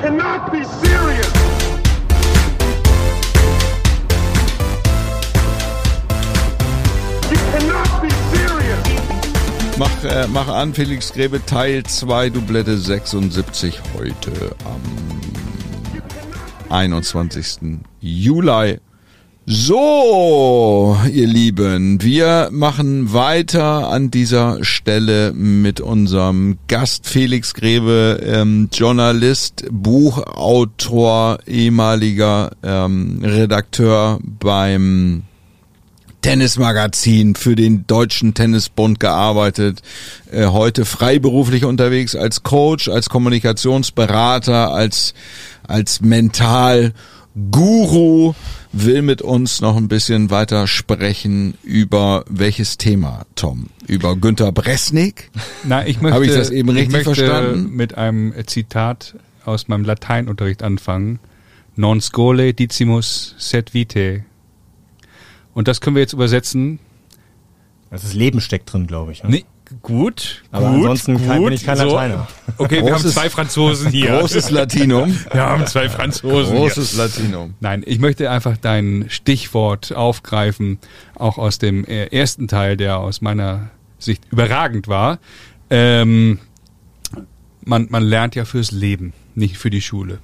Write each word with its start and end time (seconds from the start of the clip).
cannot 0.00 0.50
be 0.52 0.64
serious. 0.64 1.32
You 7.30 7.38
cannot 7.52 8.02
be 8.02 8.10
serious. 8.32 9.78
Mach, 9.78 10.04
äh, 10.04 10.26
mach 10.28 10.48
an, 10.48 10.74
Felix 10.74 11.12
Grebe, 11.12 11.44
Teil 11.44 11.82
2, 11.82 12.30
Doublette 12.30 12.76
76, 12.76 13.80
heute 13.96 14.54
am 14.64 14.80
21. 16.68 17.80
Juli. 18.00 18.78
So, 19.46 20.96
ihr 21.12 21.26
Lieben, 21.26 22.02
wir 22.02 22.48
machen 22.50 23.12
weiter 23.12 23.90
an 23.90 24.10
dieser 24.10 24.64
Stelle 24.64 25.34
mit 25.34 25.82
unserem 25.82 26.56
Gast 26.66 27.06
Felix 27.06 27.52
Grebe, 27.52 28.22
ähm, 28.24 28.70
Journalist, 28.72 29.66
Buchautor, 29.70 31.40
ehemaliger 31.46 32.52
ähm, 32.62 33.20
Redakteur 33.22 34.18
beim 34.22 35.24
Tennismagazin 36.22 37.34
für 37.34 37.54
den 37.54 37.86
Deutschen 37.86 38.32
Tennisbund 38.32 38.98
gearbeitet, 38.98 39.82
äh, 40.32 40.46
heute 40.46 40.86
freiberuflich 40.86 41.66
unterwegs 41.66 42.16
als 42.16 42.44
Coach, 42.44 42.88
als 42.88 43.10
Kommunikationsberater, 43.10 44.72
als, 44.72 45.12
als 45.68 46.00
Mental-Guru, 47.34 48.34
will 48.72 49.02
mit 49.02 49.22
uns 49.22 49.60
noch 49.60 49.76
ein 49.76 49.88
bisschen 49.88 50.30
weiter 50.30 50.66
sprechen 50.66 51.54
über 51.62 52.24
welches 52.28 52.78
Thema, 52.78 53.26
Tom? 53.34 53.66
Über 53.86 54.16
Günter 54.16 54.52
Bresnik? 54.52 55.30
Na, 55.64 55.86
ich 55.86 56.00
möchte, 56.00 56.14
Habe 56.14 56.26
ich 56.26 56.32
das 56.32 56.50
eben 56.50 56.70
ich 56.70 56.76
richtig 56.76 56.92
möchte 57.06 57.14
verstanden? 57.14 57.70
mit 57.74 57.96
einem 57.98 58.32
Zitat 58.46 59.16
aus 59.44 59.68
meinem 59.68 59.84
Lateinunterricht 59.84 60.62
anfangen. 60.62 61.18
Non 61.76 62.00
scole 62.00 62.54
dicimus 62.54 63.34
sed 63.36 63.74
vitae. 63.74 64.24
Und 65.54 65.66
das 65.68 65.80
können 65.80 65.96
wir 65.96 66.02
jetzt 66.02 66.12
übersetzen. 66.12 66.78
Das 67.90 68.04
ist 68.04 68.14
Leben 68.14 68.40
steckt 68.40 68.72
drin, 68.72 68.86
glaube 68.86 69.12
ich. 69.12 69.22
Ne? 69.24 69.30
Nee, 69.30 69.44
gut, 69.82 70.42
Aber 70.50 70.68
gut, 70.68 70.76
ansonsten 70.76 71.14
gut. 71.18 71.26
kann- 71.26 71.44
bin 71.44 71.52
ich 71.52 71.64
kein 71.64 71.76
so. 71.76 71.84
Lateiner. 71.86 72.26
Okay, 72.58 72.84
wir 72.84 72.94
haben 72.94 73.02
Großes- 73.02 73.12
zwei 73.12 73.30
Franzosen 73.30 73.90
hier. 73.90 74.18
Großes 74.18 74.50
Latinum. 74.50 75.16
Wir 75.32 75.42
haben 75.42 75.66
zwei 75.66 75.88
Franzosen 75.88 76.56
Großes 76.56 76.90
hier. 76.92 76.98
Latinum. 77.04 77.54
Nein, 77.60 77.82
ich 77.86 77.98
möchte 77.98 78.30
einfach 78.30 78.56
dein 78.56 79.06
Stichwort 79.08 79.92
aufgreifen, 79.94 80.78
auch 81.16 81.38
aus 81.38 81.58
dem 81.58 81.84
äh, 81.84 82.06
ersten 82.06 82.48
Teil, 82.48 82.76
der 82.76 82.98
aus 82.98 83.20
meiner 83.20 83.70
Sicht 83.98 84.22
überragend 84.30 84.86
war. 84.88 85.18
Ähm, 85.70 86.38
man, 87.64 87.86
man 87.90 88.02
lernt 88.02 88.34
ja 88.34 88.44
fürs 88.44 88.70
Leben, 88.70 89.12
nicht 89.34 89.56
für 89.58 89.70
die 89.70 89.80
Schule. 89.80 90.18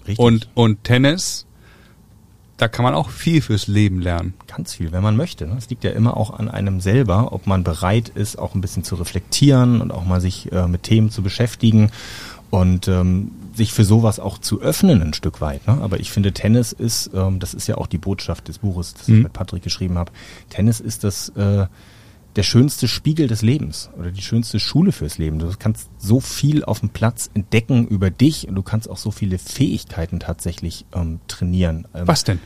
Richtig. 0.00 0.18
Und, 0.18 0.48
und 0.54 0.82
Tennis, 0.84 1.46
da 2.60 2.68
kann 2.68 2.82
man 2.82 2.94
auch 2.94 3.08
viel 3.08 3.40
fürs 3.40 3.66
Leben 3.68 4.00
lernen. 4.00 4.34
ganz 4.46 4.74
viel, 4.74 4.92
wenn 4.92 5.02
man 5.02 5.16
möchte. 5.16 5.46
Ne? 5.46 5.54
Es 5.56 5.70
liegt 5.70 5.82
ja 5.82 5.90
immer 5.92 6.16
auch 6.16 6.38
an 6.38 6.48
einem 6.50 6.80
selber, 6.80 7.32
ob 7.32 7.46
man 7.46 7.64
bereit 7.64 8.10
ist, 8.10 8.38
auch 8.38 8.54
ein 8.54 8.60
bisschen 8.60 8.84
zu 8.84 8.96
reflektieren 8.96 9.80
und 9.80 9.90
auch 9.92 10.04
mal 10.04 10.20
sich 10.20 10.52
äh, 10.52 10.66
mit 10.68 10.82
Themen 10.82 11.10
zu 11.10 11.22
beschäftigen 11.22 11.90
und 12.50 12.86
ähm, 12.88 13.30
sich 13.54 13.72
für 13.72 13.84
sowas 13.84 14.20
auch 14.20 14.36
zu 14.38 14.60
öffnen 14.60 15.00
ein 15.02 15.14
Stück 15.14 15.40
weit. 15.40 15.66
Ne? 15.66 15.78
Aber 15.80 16.00
ich 16.00 16.10
finde, 16.10 16.32
Tennis 16.32 16.72
ist, 16.72 17.10
ähm, 17.14 17.38
das 17.38 17.54
ist 17.54 17.66
ja 17.66 17.78
auch 17.78 17.86
die 17.86 17.98
Botschaft 17.98 18.48
des 18.48 18.58
Buches, 18.58 18.92
das 18.94 19.08
Mhm. 19.08 19.16
ich 19.16 19.22
mit 19.24 19.32
Patrick 19.32 19.62
geschrieben 19.62 19.96
habe. 19.96 20.12
Tennis 20.50 20.80
ist 20.80 21.02
das 21.04 21.30
äh, 21.30 21.66
der 22.36 22.42
schönste 22.42 22.86
Spiegel 22.88 23.26
des 23.26 23.42
Lebens 23.42 23.90
oder 23.98 24.10
die 24.10 24.22
schönste 24.22 24.60
Schule 24.60 24.92
fürs 24.92 25.18
Leben. 25.18 25.38
Du 25.38 25.50
kannst 25.58 25.90
so 25.98 26.20
viel 26.20 26.64
auf 26.64 26.80
dem 26.80 26.90
Platz 26.90 27.30
entdecken 27.34 27.86
über 27.86 28.10
dich 28.10 28.48
und 28.48 28.54
du 28.54 28.62
kannst 28.62 28.88
auch 28.88 28.96
so 28.96 29.10
viele 29.10 29.38
Fähigkeiten 29.38 30.20
tatsächlich 30.20 30.86
ähm, 30.94 31.20
trainieren. 31.26 31.88
Ähm, 31.94 32.06
Was 32.06 32.24
denn? 32.24 32.38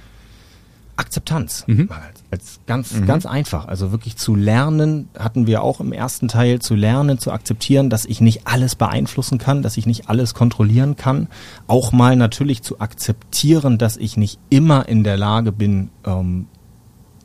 Akzeptanz. 0.97 1.65
Mhm. 1.67 1.89
Als, 1.91 2.23
als 2.31 2.61
ganz, 2.67 3.07
ganz 3.07 3.27
einfach. 3.27 3.67
Also 3.67 3.91
wirklich 3.91 4.17
zu 4.17 4.35
lernen, 4.35 5.09
hatten 5.19 5.47
wir 5.47 5.63
auch 5.63 5.81
im 5.81 5.93
ersten 5.93 6.29
Teil, 6.29 6.61
zu 6.61 6.75
lernen, 6.75 7.19
zu 7.19 7.33
akzeptieren, 7.33 7.91
dass 7.91 8.05
ich 8.05 8.21
nicht 8.21 8.47
alles 8.47 8.77
beeinflussen 8.77 9.39
kann, 9.39 9.63
dass 9.63 9.77
ich 9.77 9.87
nicht 9.87 10.09
alles 10.09 10.35
kontrollieren 10.35 10.97
kann. 10.97 11.29
Auch 11.67 11.93
mal 11.93 12.17
natürlich 12.17 12.63
zu 12.63 12.81
akzeptieren, 12.81 13.77
dass 13.79 13.97
ich 13.97 14.17
nicht 14.17 14.39
immer 14.51 14.89
in 14.89 15.05
der 15.05 15.17
Lage 15.17 15.53
bin, 15.53 15.91
ähm, 16.07 16.47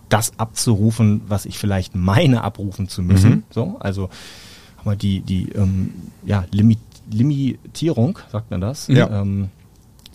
das 0.09 0.37
abzurufen, 0.39 1.21
was 1.27 1.45
ich 1.45 1.57
vielleicht 1.57 1.95
meine 1.95 2.43
abrufen 2.43 2.87
zu 2.89 3.01
müssen. 3.01 3.43
So, 3.51 3.77
also 3.79 4.09
haben 4.77 4.91
wir 4.91 4.95
die, 4.95 5.21
die 5.21 5.49
ähm, 5.51 5.93
ja, 6.25 6.45
Limit, 6.51 6.79
Limitierung, 7.11 8.19
sagt 8.31 8.51
man 8.51 8.61
das, 8.61 8.87
Ja. 8.87 9.21
ähm, 9.21 9.49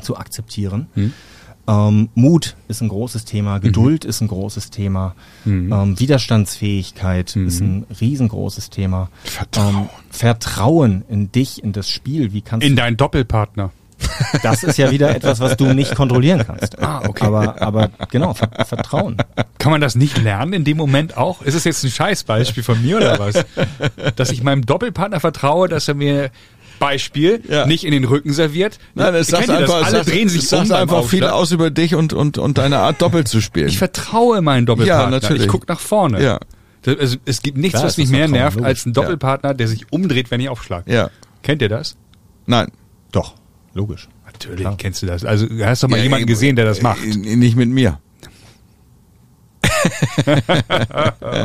zu 0.02 0.16
akzeptieren. 0.16 0.88
Ähm, 1.66 2.08
Mut 2.14 2.56
ist 2.68 2.82
ein 2.82 2.88
großes 2.88 3.24
Thema, 3.24 3.58
Geduld 3.58 4.04
ist 4.04 4.20
ein 4.20 4.28
großes 4.28 4.70
Thema, 4.70 5.14
ähm, 5.46 5.98
Widerstandsfähigkeit 5.98 7.36
ist 7.36 7.60
ein 7.60 7.86
riesengroßes 8.00 8.70
Thema. 8.70 9.08
Vertrauen. 9.24 9.74
Ähm, 9.76 9.88
Vertrauen 10.10 11.04
in 11.08 11.32
dich, 11.32 11.62
in 11.62 11.72
das 11.72 11.88
Spiel. 11.88 12.32
Wie 12.32 12.42
kannst 12.42 12.66
In 12.66 12.76
deinen 12.76 12.96
Doppelpartner. 12.96 13.70
Das 14.42 14.62
ist 14.62 14.78
ja 14.78 14.90
wieder 14.90 15.14
etwas, 15.14 15.40
was 15.40 15.56
du 15.56 15.72
nicht 15.72 15.94
kontrollieren 15.94 16.44
kannst. 16.46 16.78
Ah, 16.82 17.02
okay. 17.06 17.24
Aber, 17.24 17.60
aber 17.62 17.90
genau, 18.10 18.34
Ver 18.34 18.48
Vertrauen. 18.64 19.16
Kann 19.58 19.72
man 19.72 19.80
das 19.80 19.94
nicht 19.94 20.22
lernen 20.22 20.52
in 20.52 20.64
dem 20.64 20.76
Moment 20.76 21.16
auch? 21.16 21.42
Ist 21.42 21.54
es 21.54 21.64
jetzt 21.64 21.82
ein 21.84 21.90
Scheißbeispiel 21.90 22.62
von 22.62 22.80
mir 22.82 22.96
oder 22.98 23.18
was? 23.18 23.44
Dass 24.16 24.30
ich 24.30 24.42
meinem 24.42 24.66
Doppelpartner 24.66 25.20
vertraue, 25.20 25.68
dass 25.68 25.88
er 25.88 25.94
mir 25.94 26.30
Beispiel 26.80 27.40
Ja. 27.48 27.66
nicht 27.66 27.84
in 27.84 27.92
den 27.92 28.04
Rücken 28.04 28.32
serviert. 28.32 28.78
Nein, 28.94 29.14
es 29.14 29.28
sagt 29.28 29.48
das? 29.48 29.56
einfach, 29.58 29.78
es 29.80 29.86
Alle 29.86 29.96
sagt, 29.98 30.08
drehen 30.10 30.28
sich 30.28 30.48
sagt 30.48 30.66
um 30.70 30.72
einfach 30.76 31.04
viel 31.04 31.24
aus 31.24 31.52
über 31.52 31.70
dich 31.70 31.94
und, 31.94 32.12
und, 32.12 32.36
und 32.36 32.58
deine 32.58 32.78
Art 32.78 33.00
doppelt 33.00 33.28
zu 33.28 33.40
spielen. 33.40 33.68
Ich 33.68 33.78
vertraue 33.78 34.42
meinen 34.42 34.66
Doppelpartner. 34.66 35.04
Ja, 35.04 35.10
natürlich. 35.10 35.42
Ich 35.42 35.48
gucke 35.48 35.66
nach 35.68 35.78
vorne. 35.80 36.22
Ja. 36.22 36.40
Das, 36.82 36.98
also, 36.98 37.16
es 37.24 37.40
gibt 37.42 37.56
nichts, 37.56 37.74
Klar, 37.78 37.84
was 37.86 37.96
mich 37.96 38.06
das 38.08 38.12
mehr 38.12 38.28
nervt 38.28 38.56
logisch. 38.56 38.68
als 38.68 38.86
ein 38.86 38.92
Doppelpartner, 38.92 39.54
der 39.54 39.68
sich 39.68 39.90
umdreht, 39.92 40.30
wenn 40.30 40.40
ich 40.40 40.48
aufschlage. 40.48 40.92
ja. 40.92 41.10
Kennt 41.42 41.62
ihr 41.62 41.68
das? 41.68 41.96
Nein. 42.46 42.68
Doch, 43.12 43.34
logisch. 43.74 44.08
Natürlich 44.26 44.60
Klar. 44.60 44.76
kennst 44.78 45.02
du 45.02 45.06
das. 45.06 45.24
Also 45.24 45.46
du 45.46 45.64
hast 45.66 45.82
doch 45.82 45.88
mal 45.88 45.96
Ja, 45.98 46.04
jemanden 46.04 46.26
gesehen, 46.26 46.56
der 46.56 46.64
das 46.64 46.78
äh, 46.78 46.82
macht. 46.82 47.04
äh, 47.04 47.36
Nicht 47.36 47.56
mit 47.56 47.68
mir. 47.68 47.98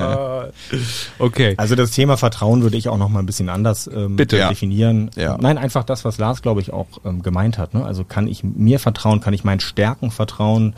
Okay. 1.20 1.54
Also 1.58 1.76
das 1.76 1.92
Thema 1.92 2.18
Vertrauen 2.18 2.62
würde 2.64 2.78
ich 2.78 2.90
auch 2.90 2.98
noch 2.98 3.10
mal 3.10 3.20
ein 3.20 3.26
bisschen 3.26 3.50
anders 3.50 3.90
ähm, 3.94 4.16
Bitte. 4.16 4.38
Ja. 4.38 4.50
definieren. 4.50 5.12
Ja. 5.16 5.38
Nein, 5.40 5.58
einfach 5.58 5.84
das, 5.84 6.06
was 6.06 6.18
Lars, 6.18 6.42
glaube 6.42 6.62
ich, 6.62 6.72
auch 6.74 6.88
ähm, 7.06 7.22
gemeint 7.22 7.58
hat. 7.58 7.74
Ne? 7.74 7.84
Also 7.84 8.04
kann 8.04 8.28
ich 8.28 8.44
mir 8.44 8.80
vertrauen, 8.80 9.20
kann 9.22 9.34
ich 9.34 9.44
meinen 9.44 9.60
Stärken 9.60 10.12
vertrauen, 10.12 10.76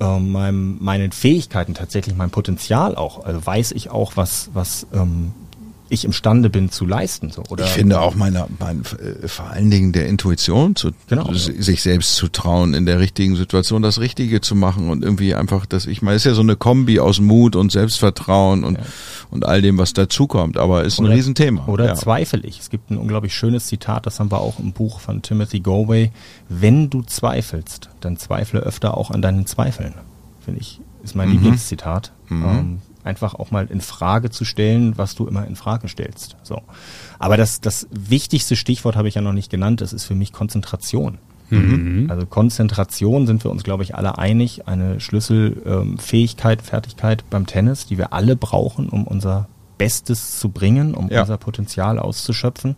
ähm, 0.00 0.32
meinem, 0.32 0.78
meinen 0.80 1.12
Fähigkeiten 1.12 1.74
tatsächlich, 1.74 2.16
mein 2.16 2.30
Potenzial 2.30 2.96
auch. 2.96 3.24
Also 3.24 3.44
weiß 3.44 3.72
ich 3.72 3.90
auch, 3.90 4.12
was, 4.16 4.50
was 4.54 4.86
ähm, 4.92 5.32
ich 5.92 6.04
imstande 6.04 6.48
bin 6.50 6.70
zu 6.70 6.86
leisten. 6.86 7.30
So. 7.30 7.42
Oder 7.50 7.64
ich 7.64 7.70
finde 7.70 8.00
auch 8.00 8.14
meine, 8.14 8.46
mein, 8.58 8.82
äh, 8.98 9.28
vor 9.28 9.50
allen 9.50 9.70
Dingen 9.70 9.92
der 9.92 10.08
Intuition, 10.08 10.74
zu, 10.74 10.90
Genau. 11.08 11.32
sich 11.34 11.82
selbst 11.82 12.16
zu 12.16 12.28
trauen, 12.28 12.74
in 12.74 12.86
der 12.86 12.98
richtigen 12.98 13.36
Situation 13.36 13.82
das 13.82 14.00
Richtige 14.00 14.40
zu 14.40 14.54
machen 14.54 14.88
und 14.90 15.04
irgendwie 15.04 15.34
einfach, 15.34 15.66
das, 15.66 15.86
ich 15.86 16.00
meine, 16.02 16.16
es 16.16 16.22
ist 16.22 16.30
ja 16.30 16.34
so 16.34 16.40
eine 16.40 16.56
Kombi 16.56 16.98
aus 16.98 17.20
Mut 17.20 17.56
und 17.56 17.70
Selbstvertrauen 17.72 18.64
und, 18.64 18.78
und 19.30 19.44
all 19.44 19.60
dem, 19.62 19.78
was 19.78 19.92
dazukommt, 19.92 20.56
aber 20.56 20.84
ist 20.84 20.98
ein 20.98 21.04
Oder- 21.04 21.14
Riesenthema. 21.14 21.66
Oder 21.66 21.86
ja. 21.86 21.94
zweifel 21.94 22.44
ich. 22.46 22.58
Es 22.60 22.70
gibt 22.70 22.90
ein 22.90 22.96
unglaublich 22.96 23.34
schönes 23.34 23.66
Zitat, 23.66 24.06
das 24.06 24.18
haben 24.18 24.30
wir 24.32 24.40
auch 24.40 24.58
im 24.58 24.72
Buch 24.72 25.00
von 25.00 25.20
Timothy 25.22 25.60
Galway. 25.60 26.10
Wenn 26.48 26.88
du 26.90 27.02
zweifelst, 27.02 27.90
dann 28.00 28.16
zweifle 28.16 28.60
öfter 28.60 28.96
auch 28.96 29.10
an 29.10 29.20
deinen 29.22 29.46
Zweifeln. 29.46 29.94
Finde 30.44 30.60
ich, 30.60 30.80
ist 31.04 31.14
mein 31.14 31.30
Lieblingszitat. 31.30 32.12
Ähm, 32.30 32.78
einfach 33.04 33.34
auch 33.34 33.50
mal 33.50 33.66
in 33.66 33.80
Frage 33.80 34.30
zu 34.30 34.44
stellen, 34.44 34.96
was 34.96 35.14
du 35.14 35.26
immer 35.26 35.46
in 35.46 35.56
Frage 35.56 35.88
stellst. 35.88 36.36
So. 36.42 36.62
Aber 37.18 37.36
das, 37.36 37.60
das 37.60 37.86
wichtigste 37.90 38.56
Stichwort 38.56 38.96
habe 38.96 39.08
ich 39.08 39.14
ja 39.16 39.20
noch 39.22 39.32
nicht 39.32 39.50
genannt, 39.50 39.80
das 39.80 39.92
ist 39.92 40.04
für 40.04 40.14
mich 40.14 40.32
Konzentration. 40.32 41.18
Also 42.08 42.24
Konzentration 42.24 43.26
sind 43.26 43.44
wir 43.44 43.50
uns, 43.50 43.62
glaube 43.62 43.82
ich, 43.82 43.94
alle 43.94 44.16
einig. 44.16 44.66
Eine 44.68 45.00
Schlüsselfähigkeit, 45.00 46.60
ähm, 46.60 46.64
Fertigkeit 46.64 47.24
beim 47.28 47.46
Tennis, 47.46 47.84
die 47.86 47.98
wir 47.98 48.14
alle 48.14 48.36
brauchen, 48.36 48.88
um 48.88 49.06
unser 49.06 49.48
Bestes 49.76 50.38
zu 50.38 50.48
bringen, 50.48 50.94
um 50.94 51.10
Ja. 51.10 51.20
unser 51.20 51.36
Potenzial 51.36 51.98
auszuschöpfen. 51.98 52.76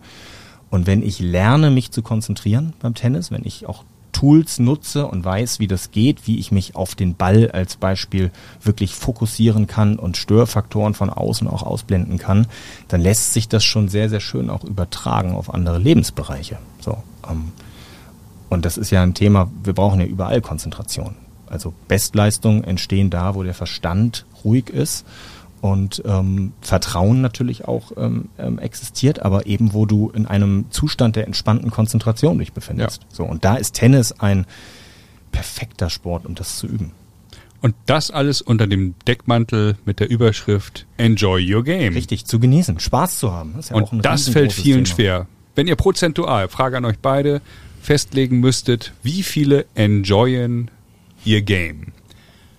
Und 0.71 0.89
wenn 0.89 1.03
ich 1.05 1.21
lerne, 1.21 1.71
mich 1.71 1.93
zu 1.93 2.03
konzentrieren 2.03 2.73
beim 2.81 2.95
Tennis, 2.95 3.31
wenn 3.31 3.45
ich 3.45 3.67
auch 3.69 3.85
Tools 4.15 4.59
nutze 4.59 5.07
und 5.07 5.25
weiß, 5.25 5.59
wie 5.59 5.67
das 5.67 5.91
geht, 5.91 6.27
wie 6.27 6.39
ich 6.39 6.51
mich 6.51 6.77
auf 6.77 6.95
den 6.95 7.15
Ball 7.15 7.51
als 7.51 7.77
Beispiel 7.77 8.31
wirklich 8.63 8.95
fokussieren 8.95 9.67
kann 9.67 9.99
und 9.99 10.17
Störfaktoren 10.17 10.95
von 10.95 11.11
außen 11.11 11.47
auch 11.49 11.63
ausblenden 11.63 12.17
kann, 12.17 12.47
dann 12.89 13.03
lässt 13.03 13.35
sich 13.35 13.49
das 13.49 13.65
schon 13.65 13.89
sehr, 13.89 14.09
sehr 14.09 14.21
schön 14.21 14.49
auch 14.49 14.65
übertragen 14.65 15.35
auf 15.35 15.53
andere 15.53 15.79
Lebensbereiche. 15.79 16.59
So, 16.81 16.97
ähm, 17.29 17.53
und 18.49 18.65
das 18.65 18.79
ist 18.79 18.91
ja 18.91 19.03
ein 19.03 19.15
Thema, 19.15 19.51
wir 19.63 19.75
brauchen 19.75 20.01
ja 20.01 20.07
überall 20.07 20.41
Konzentration. 20.41 21.17
Also 21.47 21.75
Bestleistungen 21.89 22.65
entstehen 22.65 23.11
da, 23.11 23.35
wo 23.35 23.43
der 23.43 23.55
Verstand 23.55 24.25
ruhig 24.45 24.71
ist 24.71 25.05
und 25.65 26.03
ähm, 26.05 26.53
Vertrauen 26.61 27.23
natürlich 27.23 27.65
auch 27.65 27.93
ähm, 27.97 28.29
ähm, 28.37 28.59
existiert, 28.59 29.23
aber 29.23 29.47
eben 29.47 29.73
wo 29.73 29.87
du 29.87 30.11
in 30.11 30.27
einem 30.27 30.67
Zustand 30.69 31.17
der 31.17 31.27
entspannten 31.27 31.71
Konzentration 31.71 32.39
dich 32.39 32.53
befindest. 32.53 33.01
Ja. 33.01 33.09
So 33.11 33.25
und 33.25 33.47
da 33.47 33.55
ist 33.55 33.73
Tennis 33.73 34.13
ein 34.13 34.45
perfekter 35.33 35.89
Sport, 35.89 36.27
um 36.27 36.35
das 36.35 36.59
zu 36.59 36.67
üben. 36.67 36.93
Und 37.63 37.75
das 37.87 38.11
alles 38.11 38.43
unter 38.43 38.67
dem 38.67 38.95
Deckmantel 39.07 39.79
mit 39.87 40.01
der 40.01 40.11
Überschrift 40.11 40.85
Enjoy 40.99 41.55
Your 41.55 41.65
Game. 41.65 41.95
Richtig 41.95 42.27
zu 42.27 42.39
genießen, 42.39 42.79
Spaß 42.79 43.19
zu 43.19 43.33
haben. 43.33 43.55
Das 43.57 43.65
ist 43.65 43.71
ja 43.71 43.77
auch 43.77 43.91
ein 43.91 44.01
Und 44.01 44.05
das 44.05 44.29
fällt 44.29 44.53
vielen 44.53 44.85
Thema. 44.85 44.95
schwer. 44.95 45.27
Wenn 45.55 45.67
ihr 45.67 45.77
prozentual, 45.77 46.49
Frage 46.49 46.77
an 46.77 46.85
euch 46.85 46.99
beide, 46.99 47.41
festlegen 47.81 48.39
müsstet, 48.39 48.93
wie 49.03 49.23
viele 49.23 49.65
enjoyen 49.75 50.71
ihr 51.25 51.41
Game? 51.41 51.95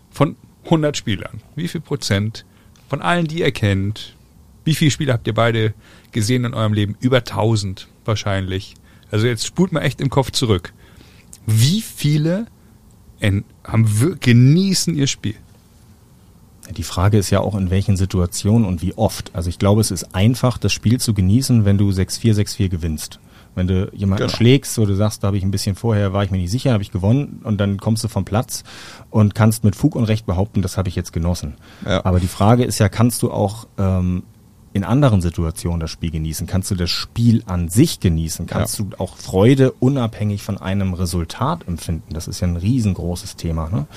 Von 0.10 0.38
100 0.64 0.98
Spielern. 0.98 1.42
Wie 1.56 1.68
viel 1.68 1.82
Prozent 1.82 2.45
von 2.90 3.02
allen, 3.02 3.28
die 3.28 3.40
ihr 3.40 3.52
kennt? 3.52 4.16
Wie 4.64 4.76
viele 4.76 4.92
Spiele 4.92 5.14
habt 5.14 5.28
ihr 5.28 5.34
beide 5.34 5.74
gesehen 6.12 6.46
in 6.46 6.54
eurem 6.54 6.74
Leben? 6.74 6.96
Über 7.00 7.18
1000 7.18 7.88
wahrscheinlich. 8.04 8.76
Also 9.12 9.28
jetzt 9.28 9.46
spult 9.46 9.72
mal 9.72 9.82
echt 9.82 10.02
im 10.02 10.10
Kopf 10.10 10.32
zurück. 10.32 10.74
Wie 11.46 11.82
viele 11.82 12.48
en 13.20 13.44
haben 13.64 14.18
genießen 14.20 14.96
ihr 14.96 15.08
Spiel? 15.08 15.36
Die 16.76 16.84
Frage 16.84 17.18
ist 17.18 17.30
ja 17.30 17.42
auch, 17.42 17.56
in 17.56 17.70
welchen 17.70 17.96
Situationen 17.96 18.68
und 18.68 18.82
wie 18.82 18.94
oft. 18.98 19.30
Also 19.36 19.50
ich 19.50 19.60
glaube, 19.60 19.82
es 19.82 19.92
ist 19.92 20.16
einfach, 20.16 20.58
das 20.58 20.74
Spiel 20.74 21.00
zu 21.00 21.14
genießen, 21.14 21.64
wenn 21.64 21.78
du 21.78 21.90
6-4, 21.90 22.34
6-4 22.34 22.70
gewinnst. 22.70 23.20
Wenn 23.56 23.68
du 23.68 23.90
jemanden 23.94 24.26
Genau. 24.26 24.36
schlägst, 24.36 24.78
wo 24.78 24.86
du 24.86 24.94
sagst, 24.96 25.24
da 25.24 25.28
habe 25.28 25.38
ich 25.38 25.44
ein 25.44 25.52
bisschen 25.52 25.76
vorher, 25.76 26.14
war 26.14 26.24
ich 26.24 26.32
mir 26.32 26.38
nicht 26.38 26.52
sicher, 26.52 26.74
habe 26.74 26.84
ich 26.84 26.92
gewonnen 26.92 27.42
und 27.44 27.58
dann 27.58 27.78
kommst 27.78 28.04
du 28.04 28.08
vom 28.10 28.26
Platz 28.26 28.64
und 29.10 29.34
kannst 29.34 29.64
mit 29.64 29.76
Fug 29.76 29.96
und 29.96 30.04
Recht 30.06 30.26
behaupten, 30.26 30.62
das 30.62 30.78
habe 30.78 30.90
ich 30.90 30.96
jetzt 30.96 31.14
genossen. 31.14 31.56
Ja. 31.86 32.04
Aber 32.06 32.20
die 32.20 32.28
Frage 32.28 32.64
ist 32.66 32.80
ja, 32.80 32.90
kannst 32.90 33.22
du 33.24 33.32
auch 33.32 33.68
ähm, 33.78 34.24
in 34.74 34.84
anderen 34.84 35.22
Situationen 35.22 35.80
das 35.80 35.90
Spiel 35.90 36.12
genießen? 36.12 36.48
Kannst 36.48 36.70
du 36.70 36.76
das 36.76 36.90
Spiel 36.90 37.44
an 37.46 37.70
sich 37.70 38.02
genießen? 38.02 38.46
Kannst 38.46 38.78
du 38.78 38.90
auch 38.98 39.16
Freude 39.16 39.72
unabhängig 39.72 40.44
von 40.44 40.58
einem 40.58 40.94
Resultat 40.94 41.66
empfinden? 41.66 42.14
Das 42.14 42.28
ist 42.28 42.42
ja 42.42 42.48
ein 42.50 42.58
riesengroßes 42.58 43.38
Thema. 43.38 43.70
Ne? 43.70 43.88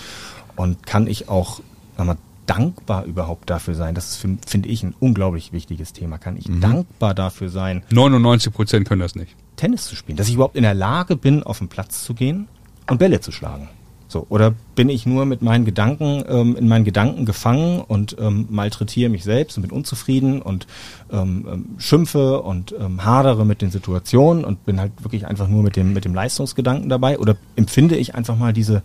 Und 0.55 0.87
kann 0.87 1.09
ich 1.09 1.29
auch 1.29 1.61
sag 1.97 2.07
mal, 2.07 2.17
dankbar 2.47 3.05
überhaupt 3.07 3.51
dafür 3.51 3.75
sein? 3.75 3.97
Das 3.97 4.09
ist, 4.11 4.27
finde 4.47 4.69
ich, 4.69 4.85
ein 4.85 4.95
unglaublich 5.01 5.53
wichtiges 5.53 5.93
Thema. 5.93 6.17
Kann 6.17 6.37
ich 6.37 6.47
dankbar 6.61 7.13
dafür 7.13 7.49
sein, 7.49 7.83
99 7.91 8.53
Prozent 8.53 8.89
können 8.89 9.01
das 9.01 9.17
nicht. 9.17 9.35
Tennis 9.59 9.85
zu 9.85 9.95
spielen? 9.97 10.17
Dass 10.17 10.29
ich 10.29 10.35
überhaupt 10.35 10.57
in 10.57 10.63
der 10.63 10.75
Lage 10.75 11.17
bin, 11.17 11.43
auf 11.43 11.59
den 11.59 11.69
Platz 11.69 12.03
zu 12.05 12.15
gehen 12.15 12.49
und 12.89 12.99
Bälle 12.99 13.21
zu 13.21 13.33
schlagen? 13.33 13.69
So, 14.11 14.25
oder 14.31 14.55
bin 14.75 14.89
ich 14.89 15.05
nur 15.05 15.27
mit 15.27 15.43
meinen 15.43 15.67
Gedanken, 15.67 16.25
ähm, 16.27 16.57
in 16.57 16.67
meinen 16.67 16.87
Gedanken 16.87 17.27
gefangen 17.27 17.83
und 17.87 18.17
ähm, 18.19 18.47
malträtiere 18.49 19.11
mich 19.11 19.23
selbst 19.23 19.59
und 19.59 19.63
bin 19.63 19.71
unzufrieden 19.71 20.41
und 20.41 20.67
ähm, 21.13 21.47
ähm, 21.53 21.65
schimpfe 21.77 22.41
und 22.41 22.75
ähm, 22.81 23.05
hadere 23.05 23.45
mit 23.45 23.61
den 23.61 23.71
Situationen 23.71 24.47
und 24.47 24.65
bin 24.65 24.81
halt 24.81 24.93
wirklich 25.03 25.27
einfach 25.27 25.47
nur 25.47 25.63
mit 25.63 25.77
dem, 25.77 25.93
mit 25.93 26.07
dem 26.07 26.15
Leistungsgedanken 26.15 26.89
dabei? 26.89 27.19
Oder 27.19 27.37
empfinde 27.57 27.97
ich 27.97 28.15
einfach 28.15 28.39
mal 28.39 28.55
diese, 28.55 28.83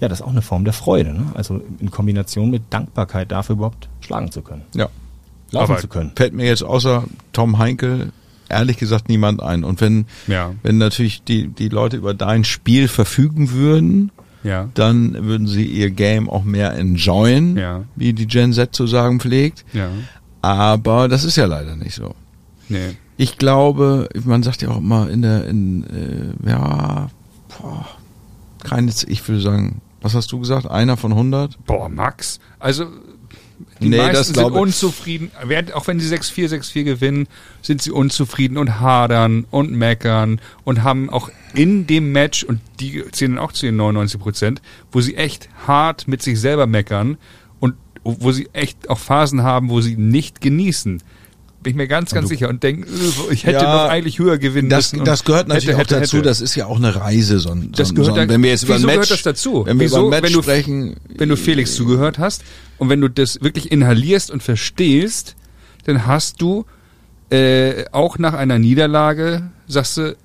ja, 0.00 0.08
das 0.08 0.20
ist 0.20 0.26
auch 0.26 0.32
eine 0.32 0.42
Form 0.42 0.64
der 0.64 0.74
Freude, 0.74 1.14
ne? 1.14 1.28
Also 1.32 1.62
in 1.78 1.90
Kombination 1.90 2.50
mit 2.50 2.64
Dankbarkeit 2.68 3.32
dafür 3.32 3.54
überhaupt 3.54 3.88
schlagen 4.00 4.30
zu 4.32 4.42
können, 4.42 4.64
Ja. 4.74 4.90
laufen 5.50 5.72
Aber 5.72 5.80
zu 5.80 5.88
können. 5.88 6.12
Fällt 6.14 6.34
mir 6.34 6.44
jetzt 6.44 6.62
außer 6.62 7.04
Tom 7.32 7.56
Heinkel 7.56 8.12
ehrlich 8.52 8.76
gesagt 8.76 9.08
niemand 9.08 9.42
ein. 9.42 9.64
Und 9.64 9.80
wenn, 9.80 10.06
Ja. 10.26 10.52
wenn 10.62 10.78
natürlich 10.78 11.22
die, 11.24 11.48
die 11.48 11.68
Leute 11.68 11.96
über 11.96 12.14
dein 12.14 12.44
Spiel 12.44 12.88
verfügen 12.88 13.50
würden, 13.52 14.12
Ja. 14.44 14.68
dann 14.74 15.24
würden 15.24 15.46
sie 15.46 15.64
ihr 15.64 15.90
Game 15.90 16.28
auch 16.28 16.44
mehr 16.44 16.74
enjoyen, 16.74 17.56
Ja. 17.56 17.84
wie 17.96 18.12
die 18.12 18.26
Gen 18.26 18.52
Z 18.52 18.74
zu 18.74 18.86
sagen 18.86 19.20
pflegt. 19.20 19.64
Ja. 19.72 19.88
Aber 20.40 21.08
das 21.08 21.24
ist 21.24 21.36
ja 21.36 21.46
leider 21.46 21.76
nicht 21.76 21.94
so. 21.94 22.14
Nee. 22.68 22.96
Ich 23.16 23.38
glaube, 23.38 24.08
man 24.24 24.42
sagt 24.42 24.62
ja 24.62 24.70
auch 24.70 24.78
immer 24.78 25.08
in 25.10 25.22
der, 25.22 25.46
in, 25.46 25.84
äh, 26.44 26.48
ja, 26.50 27.08
boah, 27.48 27.86
keine, 28.64 28.90
ich 29.06 29.28
würde 29.28 29.40
sagen, 29.40 29.80
was 30.00 30.14
hast 30.14 30.32
du 30.32 30.40
gesagt? 30.40 30.68
Einer 30.68 30.96
von 30.96 31.12
100? 31.14 31.58
Boah, 31.66 31.88
Max. 31.88 32.40
Also 32.58 32.86
die 33.82 33.88
Nee, 33.90 33.98
meisten 33.98 34.34
sind 34.34 34.44
unzufrieden. 34.44 35.30
Auch 35.74 35.86
wenn 35.86 36.00
sie 36.00 36.14
6-4, 36.14 36.48
6-4 36.48 36.84
gewinnen, 36.84 37.28
sind 37.60 37.82
sie 37.82 37.90
unzufrieden 37.90 38.56
und 38.56 38.80
hadern 38.80 39.44
und 39.50 39.72
meckern 39.72 40.40
und 40.64 40.82
haben 40.82 41.10
auch 41.10 41.30
in 41.54 41.86
dem 41.86 42.12
Match, 42.12 42.44
und 42.44 42.60
die 42.80 43.04
zählen 43.12 43.38
auch 43.38 43.52
zu 43.52 43.66
den 43.66 43.76
99 43.76 44.20
Prozent, 44.20 44.62
wo 44.90 45.00
sie 45.00 45.16
echt 45.16 45.48
hart 45.66 46.08
mit 46.08 46.22
sich 46.22 46.40
selber 46.40 46.66
meckern 46.66 47.18
und 47.60 47.74
wo 48.04 48.32
sie 48.32 48.48
echt 48.52 48.88
auch 48.88 48.98
Phasen 48.98 49.42
haben, 49.42 49.68
wo 49.68 49.80
sie 49.80 49.96
nicht 49.96 50.40
genießen. 50.40 51.02
Bin 51.62 51.70
ich 51.70 51.76
mir 51.76 51.86
ganz, 51.88 52.12
ganz 52.12 52.28
sicher 52.28 52.48
und 52.48 52.62
denke, 52.62 52.88
ich 53.30 53.44
hätte 53.44 53.58
Ja, 53.64 53.84
noch 53.84 53.90
eigentlich 53.90 54.18
höher 54.18 54.38
gewinnen 54.38 54.68
Das, 54.68 54.92
müssen. 54.92 55.04
das 55.04 55.24
gehört 55.24 55.48
natürlich 55.48 55.68
hätte, 55.68 55.78
hätte, 55.78 55.96
auch 55.96 56.00
dazu, 56.00 56.16
hätte. 56.18 56.28
das 56.28 56.40
ist 56.40 56.54
ja 56.56 56.66
auch 56.66 56.76
eine 56.76 56.94
Reise, 56.96 57.38
so 57.38 57.50
ein, 57.50 57.62
so 57.62 57.68
Das 57.70 57.94
gehört 57.94 58.14
so 58.16 58.20
ein 58.20 58.28
wenn 58.28 58.42
wir 58.42 58.50
jetzt 58.50 58.64
über 58.64 58.74
ein 58.74 58.78
wieso 58.78 58.86
Match, 58.88 58.96
gehört 58.96 59.10
das 59.10 59.22
dazu? 59.22 59.64
wenn 59.66 59.78
wir 59.78 59.84
Wieso, 59.86 59.98
über 60.08 60.16
ein 60.16 60.22
Match 60.22 60.22
wenn 60.24 60.32
du- 60.32 60.42
sprechen, 60.42 60.96
wenn 61.18 61.28
du 61.28 61.36
Felix 61.36 61.74
zugehört 61.74 62.18
hast 62.18 62.42
und 62.78 62.88
wenn 62.88 63.00
du 63.00 63.08
das 63.08 63.40
wirklich 63.42 63.70
inhalierst 63.70 64.30
und 64.30 64.42
verstehst, 64.42 65.36
dann 65.84 66.06
hast 66.06 66.40
du 66.42 66.64
äh, 67.30 67.84
auch 67.92 68.18
nach 68.18 68.34
einer 68.34 68.58
Niederlage, 68.58 69.50
sagst 69.66 69.96
du, 69.96 70.16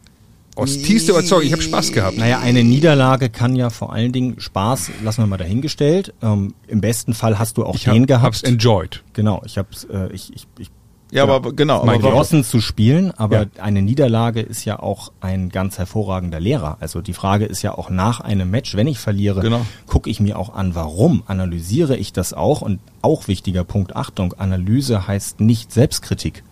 aus 0.55 0.75
tiefster 0.75 1.11
Überzeugung, 1.11 1.45
ich 1.45 1.51
habe 1.53 1.61
Spaß 1.61 1.91
gehabt. 1.91 2.17
Naja, 2.17 2.39
eine 2.39 2.63
Niederlage 2.63 3.29
kann 3.29 3.55
ja 3.55 3.69
vor 3.69 3.93
allen 3.93 4.11
Dingen 4.11 4.39
Spaß, 4.39 4.89
lassen 5.03 5.21
wir 5.21 5.27
mal 5.27 5.37
dahingestellt. 5.37 6.15
Ähm, 6.23 6.55
Im 6.67 6.81
besten 6.81 7.13
Fall 7.13 7.37
hast 7.37 7.57
du 7.57 7.63
auch 7.63 7.75
ich 7.75 7.83
den 7.83 8.01
hab, 8.01 8.07
gehabt. 8.07 8.25
hab's 8.25 8.41
enjoyed. 8.41 9.03
genau, 9.13 9.43
ich 9.45 9.59
hab's, 9.59 9.83
äh, 9.83 10.11
ich, 10.13 10.33
ich, 10.33 10.47
ich 10.57 10.71
ja, 11.11 11.23
aber 11.23 11.53
genau, 11.53 11.85
mein 11.85 11.99
aber 11.99 12.09
genossen 12.11 12.43
zu 12.43 12.59
spielen, 12.61 13.11
aber 13.11 13.43
Ja. 13.43 13.45
eine 13.63 13.81
Niederlage 13.81 14.41
ist 14.41 14.65
ja 14.65 14.79
auch 14.79 15.11
ein 15.21 15.49
ganz 15.49 15.77
hervorragender 15.77 16.39
Lehrer. 16.39 16.77
Also 16.79 17.01
die 17.01 17.13
Frage 17.13 17.45
ist 17.45 17.61
ja 17.61 17.73
auch 17.77 17.89
nach 17.89 18.19
einem 18.19 18.49
Match, 18.51 18.75
wenn 18.75 18.87
ich 18.87 18.99
verliere, 18.99 19.41
Genau. 19.41 19.65
gucke 19.85 20.09
ich 20.09 20.19
mir 20.19 20.37
auch 20.37 20.53
an, 20.53 20.75
warum, 20.75 21.23
analysiere 21.27 21.95
ich 21.97 22.11
das 22.13 22.33
auch 22.33 22.61
und 22.61 22.79
auch 23.01 23.27
wichtiger 23.27 23.63
Punkt, 23.63 23.95
Achtung, 23.95 24.33
Analyse 24.33 25.07
heißt 25.07 25.39
nicht 25.39 25.71
Selbstkritik 25.71 26.43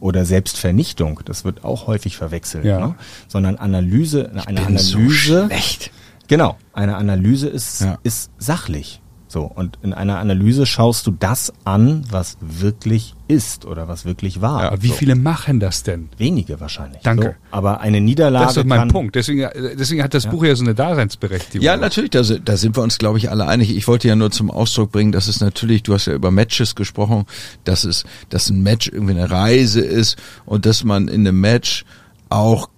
oder 0.00 0.24
Selbstvernichtung, 0.24 1.20
das 1.24 1.44
wird 1.44 1.64
auch 1.64 1.86
häufig 1.86 2.16
verwechselt, 2.16 2.64
Ja. 2.64 2.80
ne? 2.80 2.94
sondern 3.28 3.56
Analyse, 3.56 4.30
eine 4.46 4.64
bin 4.64 4.78
so 4.78 4.96
Analyse, 4.98 5.44
schlecht. 5.46 5.90
Genau, 6.26 6.56
eine 6.72 6.96
Analyse 6.96 7.48
ist, 7.48 7.82
Ja. 7.82 7.98
ist 8.02 8.30
sachlich. 8.38 9.00
So, 9.28 9.42
und 9.44 9.78
in 9.82 9.92
einer 9.92 10.18
Analyse 10.18 10.66
schaust 10.66 11.06
du 11.06 11.12
das 11.12 11.52
an, 11.64 12.04
was 12.10 12.36
wirklich 12.40 13.14
ist 13.30 13.64
oder 13.64 13.86
was 13.86 14.04
wirklich 14.04 14.40
war. 14.40 14.62
Aber 14.64 14.82
wie 14.82 14.88
so. 14.88 14.94
viele 14.94 15.14
machen 15.14 15.60
das 15.60 15.84
denn? 15.84 16.08
Wenige 16.18 16.60
wahrscheinlich. 16.60 17.02
Danke. 17.02 17.36
So, 17.50 17.56
aber 17.56 17.80
eine 17.80 18.00
Niederlage 18.00 18.46
Das 18.46 18.56
ist 18.56 18.62
doch 18.62 18.64
mein 18.64 18.80
kann, 18.80 18.88
Punkt. 18.88 19.14
Deswegen, 19.14 19.48
deswegen 19.78 20.02
hat 20.02 20.14
das 20.14 20.26
Buch 20.26 20.44
ja 20.44 20.54
so 20.56 20.64
eine 20.64 20.74
Daseinsberechtigung. 20.74 21.64
Ja, 21.64 21.76
natürlich, 21.76 22.10
da, 22.10 22.22
da 22.22 22.56
sind 22.56 22.76
wir 22.76 22.82
uns, 22.82 22.98
glaube 22.98 23.18
ich, 23.18 23.30
alle 23.30 23.46
einig. 23.46 23.74
Ich 23.74 23.86
wollte 23.86 24.08
ja 24.08 24.16
nur 24.16 24.32
zum 24.32 24.50
Ausdruck 24.50 24.90
bringen, 24.90 25.12
dass 25.12 25.28
es 25.28 25.40
natürlich, 25.40 25.84
du 25.84 25.94
hast 25.94 26.06
ja 26.06 26.12
über 26.12 26.30
Matches 26.30 26.74
gesprochen, 26.74 27.24
dass 27.64 27.84
es, 27.84 28.04
dass 28.28 28.50
ein 28.50 28.62
Match 28.62 28.88
irgendwie 28.88 29.12
eine 29.12 29.30
Reise 29.30 29.80
ist 29.80 30.16
und 30.44 30.66
dass 30.66 30.82
man 30.82 31.06
in 31.06 31.26
einem 31.26 31.40
Match 31.40 31.84
auch 32.28 32.68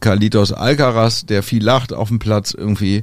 Carlitos 0.00 0.52
Alcaraz, 0.52 1.26
der 1.26 1.42
viel 1.42 1.62
lacht 1.62 1.92
auf 1.92 2.08
dem 2.08 2.18
Platz 2.18 2.54
irgendwie, 2.54 2.98
äh, 2.98 3.02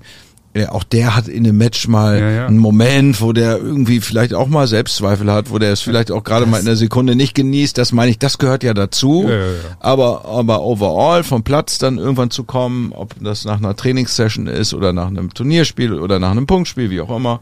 auch 0.69 0.83
der 0.83 1.15
hat 1.15 1.27
in 1.27 1.45
einem 1.45 1.57
Match 1.57 1.87
mal 1.87 2.19
Ja, 2.19 2.29
ja. 2.29 2.45
einen 2.45 2.59
Moment, 2.59 3.21
wo 3.21 3.33
der 3.33 3.57
irgendwie 3.57 4.01
vielleicht 4.01 4.35
auch 4.35 4.47
mal 4.47 4.67
Selbstzweifel 4.67 5.31
hat, 5.31 5.49
wo 5.49 5.57
der 5.57 5.71
es 5.71 5.81
vielleicht 5.81 6.11
auch 6.11 6.23
gerade 6.23 6.45
mal 6.45 6.59
in 6.59 6.65
der 6.65 6.75
Sekunde 6.75 7.15
nicht 7.15 7.33
genießt. 7.33 7.75
Das 7.77 7.91
meine 7.91 8.11
ich, 8.11 8.19
das 8.19 8.37
gehört 8.37 8.63
ja 8.63 8.75
dazu. 8.75 9.25
Ja, 9.27 9.35
ja, 9.35 9.45
ja. 9.45 9.53
Aber, 9.79 10.25
aber 10.25 10.63
overall 10.63 11.23
vom 11.23 11.43
Platz 11.43 11.79
dann 11.79 11.97
irgendwann 11.97 12.29
zu 12.29 12.43
kommen, 12.43 12.91
ob 12.91 13.15
das 13.19 13.45
nach 13.45 13.57
einer 13.57 13.75
Trainingssession 13.75 14.45
ist 14.45 14.75
oder 14.75 14.93
nach 14.93 15.07
einem 15.07 15.33
Turnierspiel 15.33 15.93
oder 15.93 16.19
nach 16.19 16.31
einem 16.31 16.45
Punktspiel, 16.45 16.91
wie 16.91 17.01
auch 17.01 17.15
immer. 17.15 17.39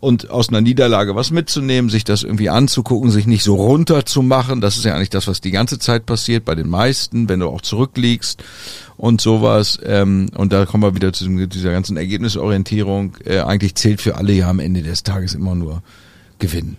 Und 0.00 0.30
aus 0.30 0.48
einer 0.48 0.62
Niederlage 0.62 1.14
was 1.14 1.30
mitzunehmen, 1.30 1.90
sich 1.90 2.04
das 2.04 2.22
irgendwie 2.22 2.48
anzugucken, 2.48 3.10
sich 3.10 3.26
nicht 3.26 3.44
so 3.44 3.56
runterzumachen. 3.56 4.62
Das 4.62 4.78
ist 4.78 4.86
ja 4.86 4.94
eigentlich 4.94 5.10
das, 5.10 5.26
was 5.26 5.42
die 5.42 5.50
ganze 5.50 5.78
Zeit 5.78 6.06
passiert 6.06 6.46
bei 6.46 6.54
den 6.54 6.70
meisten, 6.70 7.28
wenn 7.28 7.40
du 7.40 7.48
auch 7.48 7.60
zurückliegst 7.60 8.42
und 9.00 9.22
sowas. 9.22 9.78
Ähm, 9.82 10.26
und 10.36 10.52
da 10.52 10.66
kommen 10.66 10.82
wir 10.82 10.94
wieder 10.94 11.12
zu 11.14 11.26
dieser 11.46 11.72
ganzen 11.72 11.96
Ergebnisorientierung. 11.96 13.16
Äh, 13.24 13.40
eigentlich 13.40 13.74
zählt 13.74 14.02
für 14.02 14.16
alle 14.16 14.34
ja 14.34 14.50
am 14.50 14.60
Ende 14.60 14.82
des 14.82 15.02
Tages 15.02 15.34
immer 15.34 15.54
nur 15.54 15.82
Gewinnen. 16.38 16.76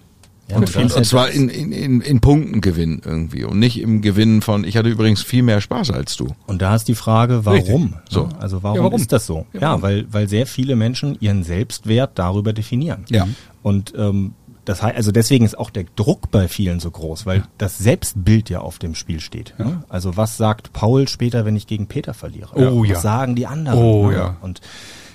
Ja, 0.48 0.58
Und, 0.58 0.76
und 0.76 0.94
und, 0.94 1.06
zwar 1.06 1.32
in, 1.32 1.50
in, 1.50 1.72
in, 1.72 2.02
in 2.02 2.20
Punkten 2.20 2.62
gewinnen 2.62 3.02
irgendwie 3.04 3.44
und 3.46 3.58
nicht 3.58 3.80
im 3.80 4.02
Gewinnen 4.02 4.42
von, 4.42 4.66
ich 4.66 4.78
hatte 4.78 4.90
übrigens 4.90 5.24
viel 5.24 5.42
mehr 5.44 5.62
Spaß 5.62 5.92
als 5.92 6.18
du. 6.18 6.28
Und 6.46 6.62
da 6.62 6.76
ist 6.76 6.88
die 6.88 6.96
Frage, 6.96 7.46
warum? 7.46 7.84
Richtig. 7.84 8.00
So. 8.10 8.28
Ne? 8.28 8.30
Also 8.40 8.62
warum, 8.62 8.78
Ja, 8.78 8.84
warum? 8.84 9.00
ist 9.00 9.12
das 9.12 9.26
so? 9.26 9.46
Ja, 9.54 9.62
Ja, 9.62 9.82
weil, 9.82 10.06
weil 10.12 10.28
sehr 10.28 10.46
viele 10.46 10.76
Menschen 10.76 11.18
ihren 11.22 11.44
Selbstwert 11.44 12.20
darüber 12.20 12.54
definieren. 12.54 13.06
Ja. 13.10 13.28
Und 13.64 13.94
ähm, 13.98 14.34
das 14.66 14.84
heißt, 14.84 14.96
also 14.96 15.12
deswegen 15.12 15.44
ist 15.44 15.58
auch 15.58 15.70
der 15.70 15.86
Druck 15.96 16.30
bei 16.32 16.48
vielen 16.48 16.80
so 16.80 16.92
groß, 16.92 17.26
weil 17.26 17.44
das 17.58 17.78
Selbstbild 17.78 18.50
ja 18.50 18.60
auf 18.60 18.78
dem 18.78 18.94
Spiel 18.94 19.20
steht. 19.20 19.56
Ne? 19.58 19.84
Also 19.90 20.18
was 20.18 20.38
sagt 20.38 20.72
Paul 20.74 21.08
später, 21.08 21.46
wenn 21.46 21.56
ich 21.56 21.68
gegen 21.68 21.88
Peter 21.88 22.14
verliere? 22.14 22.52
Oh 22.56 22.84
was 22.84 22.90
ja. 22.90 23.00
sagen 23.00 23.36
die 23.36 23.48
anderen? 23.48 23.80
Oh 23.80 24.10
ne? 24.10 24.16
ja. 24.16 24.38
Und 24.42 24.62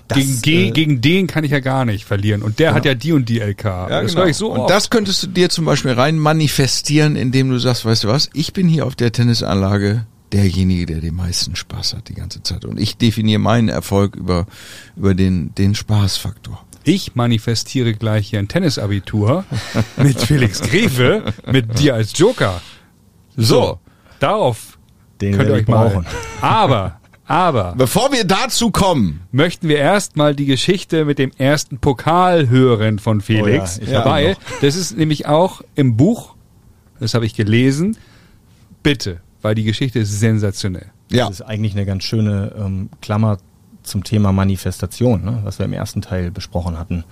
Das, 0.09 0.19
gegen, 0.19 0.41
ge 0.43 0.69
äh, 0.69 0.71
gegen 0.73 1.01
den 1.01 1.27
kann 1.27 1.45
ich 1.45 1.53
ja 1.53 1.61
gar 1.61 1.85
nicht 1.85 2.05
verlieren. 2.05 2.43
Und 2.43 2.59
der 2.59 2.75
hat 2.75 2.85
ja 2.85 2.95
die 2.95 3.13
und 3.13 3.29
die 3.29 3.39
LK. 3.39 3.65
Ja, 3.65 4.03
das 4.03 4.15
genau. 4.15 4.27
ich 4.27 4.37
so 4.37 4.53
und 4.53 4.61
oft. 4.61 4.71
das 4.71 4.91
könntest 4.91 5.23
du 5.23 5.27
dir 5.29 5.49
zum 5.49 5.65
Beispiel 5.65 5.93
rein 5.93 6.19
manifestieren, 6.19 7.17
indem 7.17 7.51
du 7.51 7.59
sagst, 7.59 7.85
weißt 7.85 8.05
du 8.05 8.09
was, 8.09 8.31
ich 8.33 8.53
bin 8.53 8.69
hier 8.69 8.87
auf 8.87 8.97
der 8.97 9.13
Tennisanlage 9.13 10.07
derjenige, 10.33 10.87
der 10.87 11.01
den 11.01 11.15
meisten 11.15 11.55
Spaß 11.55 11.95
hat 11.95 12.09
die 12.09 12.15
ganze 12.15 12.43
Zeit. 12.43 12.65
Und 12.65 12.81
ich 12.81 12.97
definiere 12.97 13.39
meinen 13.39 13.69
Erfolg 13.69 14.17
über, 14.17 14.47
über 14.97 15.15
den, 15.15 15.55
den 15.55 15.75
Spaßfaktor. 15.75 16.66
Ich 16.89 17.17
manifestiere 17.17 17.95
gleich 17.95 18.29
hier 18.31 18.39
ein 18.39 18.47
Tennisabitur 18.47 19.45
mit 19.97 20.21
Felix 20.21 20.61
Grefe, 20.61 21.33
mit 21.51 21.81
dir 21.81 21.95
als 21.95 22.17
Joker. 22.17 22.61
So, 23.37 23.81
darauf 24.21 24.79
Den 25.21 25.35
könnt 25.37 25.49
ihr 25.49 25.55
euch 25.57 25.63
ich 25.63 25.69
mal. 25.69 25.89
brauchen. 25.89 26.07
Aber, 26.41 27.01
aber, 27.27 27.75
Bevor 27.77 28.13
wir 28.13 28.23
dazu 28.25 28.71
kommen, 28.71 29.23
möchten 29.33 29.69
wir 29.69 29.79
erstmal 29.79 30.37
die 30.37 30.47
Geschichte 30.47 31.05
mit 31.05 31.19
dem 31.19 31.33
ersten 31.37 31.79
Pokal 31.79 32.49
hören 32.51 33.01
von 33.01 33.21
Felix, 33.21 33.81
Oh 33.83 33.91
ja, 33.91 34.05
weil 34.05 34.37
das 34.61 34.77
ist 34.77 34.97
nämlich 34.97 35.27
auch 35.27 35.63
im 35.75 35.97
Buch, 35.97 36.37
das 37.01 37.15
habe 37.15 37.27
ich 37.27 37.35
gelesen, 37.35 37.97
bitte, 38.85 39.21
weil 39.43 39.57
die 39.57 39.65
Geschichte 39.65 39.99
ist 39.99 40.21
sensationell. 40.21 40.93
ja, 41.11 41.27
Das 41.27 41.41
ist 41.41 41.47
eigentlich 41.47 41.73
eine 41.73 41.85
ganz 41.85 42.05
schöne 42.05 42.55
ähm, 42.57 42.91
Klammer 43.01 43.39
zum 43.87 44.05
Thema 44.05 44.33
Manifestation, 44.33 45.25
ne, 45.25 45.41
was 45.45 45.59
wir 45.59 45.67
im 45.67 45.73
ersten 45.73 46.03
Teil 46.03 46.31
besprochen 46.31 46.79
hatten. 46.79 47.05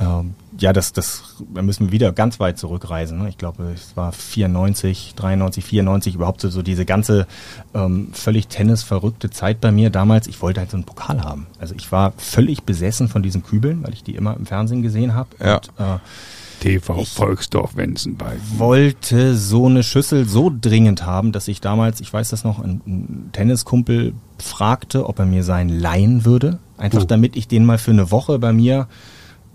Ähm, 0.00 0.34
ja, 0.58 0.72
das, 0.72 0.92
das, 0.92 1.36
da 1.54 1.60
müssen 1.60 1.86
wir 1.86 1.92
wieder 1.92 2.12
ganz 2.12 2.40
weit 2.40 2.58
zurückreisen. 2.58 3.18
Ne? 3.18 3.28
Ich 3.28 3.36
glaube, 3.36 3.70
es 3.74 3.96
war 3.96 4.12
94, 4.12 5.14
93, 5.14 5.64
94, 5.64 6.14
überhaupt 6.14 6.40
so, 6.40 6.48
so 6.48 6.62
diese 6.62 6.86
ganze 6.86 7.26
ähm, 7.74 8.08
völlig 8.12 8.48
tennisverrückte 8.48 9.30
Zeit 9.30 9.60
bei 9.60 9.70
mir 9.72 9.90
damals. 9.90 10.26
Ich 10.26 10.40
wollte 10.40 10.60
halt 10.60 10.70
so 10.70 10.78
einen 10.78 10.84
Pokal 10.84 11.22
haben. 11.22 11.46
Also 11.58 11.74
ich 11.74 11.92
war 11.92 12.12
völlig 12.16 12.62
besessen 12.62 13.08
von 13.08 13.22
diesen 13.22 13.42
Kübeln, 13.42 13.82
weil 13.82 13.92
ich 13.92 14.02
die 14.02 14.14
immer 14.14 14.36
im 14.36 14.46
Fernsehen 14.46 14.82
gesehen 14.82 15.14
habe. 15.14 15.28
Ja. 15.38 15.56
Und, 15.56 15.68
äh, 15.78 15.98
TV 16.60 17.04
Volksdorf 17.04 17.76
Wenzenberg. 17.76 18.36
wollte 18.56 19.34
so 19.36 19.66
eine 19.66 19.82
Schüssel 19.82 20.28
so 20.28 20.52
dringend 20.60 21.04
haben, 21.04 21.32
dass 21.32 21.48
ich 21.48 21.60
damals, 21.60 22.00
ich 22.00 22.12
weiß 22.12 22.28
das 22.30 22.44
noch, 22.44 22.62
ein, 22.62 23.28
Tenniskumpel 23.32 24.12
fragte, 24.38 25.06
ob 25.08 25.18
er 25.18 25.26
mir 25.26 25.42
seinen 25.42 25.70
leihen 25.70 26.24
würde. 26.24 26.58
Einfach 26.76 27.02
Oh. 27.02 27.06
damit 27.06 27.36
ich 27.36 27.48
den 27.48 27.64
mal 27.64 27.78
für 27.78 27.90
eine 27.90 28.10
Woche 28.10 28.38
bei 28.38 28.52
mir 28.52 28.86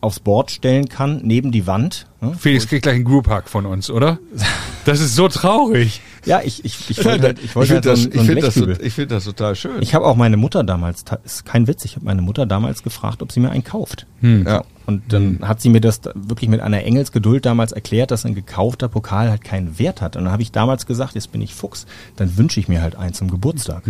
aufs 0.02 0.20
Board 0.20 0.52
stellen 0.52 0.90
kann, 0.90 1.22
neben 1.24 1.52
die 1.52 1.66
Wand. 1.66 2.08
ne? 2.22 2.34
Felix 2.38 2.68
kriegt 2.68 2.84
gleich 2.84 2.96
einen 2.96 3.06
Group 3.06 3.30
Hug 3.30 3.44
von 3.48 3.66
uns, 3.66 3.90
oder? 3.90 4.20
Das 4.86 5.02
ist 5.02 5.16
so 5.16 5.28
traurig. 5.28 6.02
Ja, 6.26 6.42
ich, 6.44 6.64
ich, 6.64 6.90
ich 6.90 7.04
wollte 7.04 7.24
halt, 7.24 7.40
ich 7.44 7.56
wollte 7.56 7.74
finde 7.74 7.90
halt 7.90 7.98
das, 7.98 8.04
so 8.04 8.10
ein, 8.10 8.12
ich 8.12 8.16
so 8.16 8.20
ein 8.22 8.26
find 8.26 8.78
das, 8.78 8.86
ich 8.86 8.94
find 8.94 9.12
das 9.12 9.24
total 9.26 9.56
schön. 9.56 9.82
Ich 9.82 9.94
habe 9.94 10.06
auch 10.06 10.16
meine 10.16 10.38
Mutter 10.38 10.64
damals, 10.64 11.04
ist 11.24 11.46
kein 11.46 11.68
Witz, 11.68 11.86
ich 11.86 11.96
habe 11.96 12.06
meine 12.06 12.22
Mutter 12.22 12.46
damals 12.46 12.84
gefragt, 12.84 13.22
ob 13.22 13.32
sie 13.32 13.40
mir 13.40 13.50
einen 13.52 13.64
kauft. 13.64 14.06
ja. 14.48 14.64
Und 14.88 15.12
dann 15.12 15.40
hat 15.42 15.62
sie 15.62 15.70
mir 15.70 15.82
das 15.82 16.02
da 16.02 16.12
wirklich 16.14 16.48
mit 16.48 16.62
einer 16.62 16.84
Engelsgeduld 16.84 17.44
damals 17.44 17.72
erklärt, 17.72 18.12
dass 18.12 18.24
ein 18.24 18.36
gekaufter 18.36 18.88
Pokal 18.88 19.32
halt 19.32 19.44
keinen 19.44 19.80
Wert 19.80 20.00
hat. 20.00 20.16
Und 20.16 20.26
dann 20.26 20.32
habe 20.32 20.44
ich 20.44 20.52
damals 20.52 20.86
gesagt, 20.86 21.16
jetzt 21.16 21.32
bin 21.32 21.42
ich 21.42 21.56
Fuchs, 21.56 21.88
dann 22.18 22.38
wünsche 22.38 22.60
ich 22.60 22.68
mir 22.68 22.84
halt 22.84 22.96
einen 22.96 23.16
zum 23.16 23.32
Geburtstag. 23.32 23.88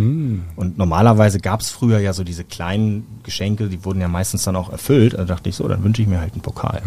Und 0.56 0.78
normalerweise 0.78 1.38
gab 1.38 1.60
es 1.60 1.68
früher 1.70 1.98
ja 1.98 2.14
so 2.14 2.24
diese 2.24 2.44
kleinen 2.44 3.06
Geschenke, 3.24 3.68
die 3.68 3.84
wurden 3.84 4.00
ja 4.00 4.08
meistens 4.08 4.44
dann 4.44 4.56
auch 4.56 4.70
erfüllt. 4.70 5.14
Also 5.14 5.28
dachte 5.28 5.50
ich 5.50 5.56
so, 5.56 5.68
dann 5.68 5.84
wünsche 5.84 6.00
ich 6.00 6.08
mir 6.08 6.18
halt 6.20 6.32
einen 6.32 6.40
Pokal. 6.42 6.80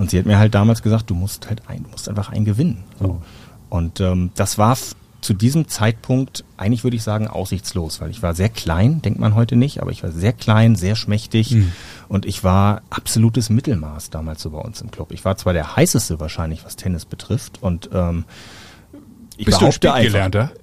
Und 0.00 0.10
sie 0.10 0.18
hat 0.18 0.24
mir 0.26 0.38
halt 0.38 0.54
damals 0.54 0.82
gesagt, 0.82 1.10
du 1.10 1.14
musst 1.14 1.48
halt 1.48 1.62
ein, 1.68 1.82
du 1.84 1.90
musst 1.90 2.08
einfach 2.08 2.30
einen 2.30 2.44
gewinnen. 2.46 2.84
So. 2.98 3.20
Und 3.68 4.00
ähm, 4.00 4.30
das 4.34 4.56
war 4.58 4.76
zu 5.20 5.34
diesem 5.34 5.68
Zeitpunkt 5.68 6.44
eigentlich 6.56 6.82
würde 6.82 6.96
ich 6.96 7.02
sagen 7.02 7.28
aussichtslos, 7.28 8.00
weil 8.00 8.08
ich 8.10 8.22
war 8.22 8.34
sehr 8.34 8.48
klein, 8.48 9.02
denkt 9.02 9.20
man 9.20 9.34
heute 9.34 9.54
nicht, 9.54 9.82
aber 9.82 9.90
ich 9.90 10.02
war 10.02 10.10
sehr 10.10 10.32
klein, 10.32 10.76
sehr 10.76 10.96
schmächtig 10.96 11.54
und 12.08 12.24
ich 12.24 12.42
war 12.42 12.80
absolutes 12.88 13.50
Mittelmaß 13.50 14.08
damals 14.08 14.40
so 14.40 14.48
bei 14.50 14.58
uns 14.58 14.80
im 14.80 14.90
Club. 14.90 15.12
Ich 15.12 15.26
war 15.26 15.36
zwar 15.36 15.52
der 15.52 15.76
heißeste 15.76 16.18
wahrscheinlich, 16.20 16.64
was 16.64 16.76
Tennis 16.76 17.04
betrifft 17.04 17.62
und 17.62 17.90
ähm, 17.92 18.24
ich 19.36 19.44
Bist 19.44 19.60
du 19.60 19.66
ein 19.66 19.68
behaupte 19.68 19.92
einfach- 19.92 20.18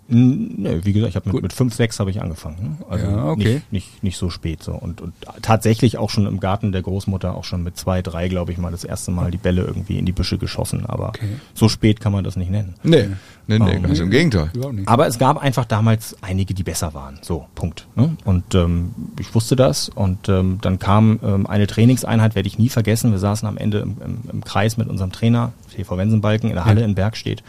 Nee, 0.10 0.80
wie 0.84 0.94
gesagt, 0.94 1.10
ich 1.10 1.16
habe 1.18 1.32
mit, 1.32 1.42
mit 1.44 1.54
fünf, 1.54 1.74
sechs 1.74 2.00
habe 2.00 2.10
ich 2.10 2.22
angefangen. 2.22 2.78
Ne? 2.80 2.86
Also 2.90 3.06
Ja, 3.08 3.26
okay. 3.26 3.54
nicht, 3.56 3.72
nicht, 3.72 4.04
nicht 4.04 4.18
so 4.18 4.30
spät 4.30 4.64
so. 4.64 4.72
Und, 4.74 5.02
und 5.02 5.14
tatsächlich 5.42 5.98
auch 5.98 6.10
schon 6.10 6.26
im 6.26 6.40
Garten 6.40 6.72
der 6.72 6.82
Großmutter, 6.82 7.36
auch 7.36 7.44
schon 7.44 7.62
mit 7.64 7.78
zwei, 7.78 8.02
drei, 8.02 8.30
glaube 8.30 8.52
ich 8.54 8.58
mal, 8.58 8.72
das 8.72 8.84
erste 8.86 9.12
Mal 9.12 9.32
die 9.32 9.38
Bälle 9.38 9.64
irgendwie 9.64 9.98
in 9.98 10.06
die 10.06 10.12
Büsche 10.14 10.38
geschossen. 10.38 10.86
Aber 10.86 11.10
Okay. 11.10 11.28
so 11.54 11.68
spät 11.68 12.00
kann 12.00 12.14
man 12.14 12.24
das 12.24 12.36
nicht 12.38 12.50
nennen. 12.52 12.76
Nee, 12.84 13.08
nee, 13.48 13.60
nee, 13.60 13.78
Oh. 13.78 13.82
ganz 13.82 14.00
im 14.00 14.10
Gegenteil. 14.10 14.50
Aber 14.86 15.08
es 15.08 15.18
gab 15.20 15.38
einfach 15.42 15.66
damals 15.66 16.16
einige, 16.22 16.54
die 16.54 16.64
besser 16.64 16.94
waren. 16.94 17.20
So, 17.22 17.46
Punkt. 17.56 17.88
Ne? 17.96 18.16
Und 18.24 18.56
ähm, 18.56 18.92
ich 19.20 19.34
wusste 19.36 19.56
das. 19.58 19.90
Und 19.90 20.30
ähm, 20.30 20.60
dann 20.62 20.80
kam 20.80 21.20
ähm, 21.24 21.48
eine 21.48 21.68
Trainingseinheit, 21.68 22.36
werde 22.36 22.48
ich 22.48 22.58
nie 22.58 22.70
vergessen. 22.70 23.12
Wir 23.12 23.20
saßen 23.20 23.48
am 23.48 23.58
Ende 23.58 23.80
im, 23.80 23.98
im, 24.04 24.18
im 24.32 24.44
Kreis 24.44 24.78
mit 24.78 24.88
unserem 24.88 25.12
Trainer, 25.12 25.52
TV 25.76 25.98
Wensenbalken, 25.98 26.50
in 26.50 26.56
der 26.56 26.66
Halle 26.66 26.84
in 26.84 26.96
Bergstedt. 26.96 27.44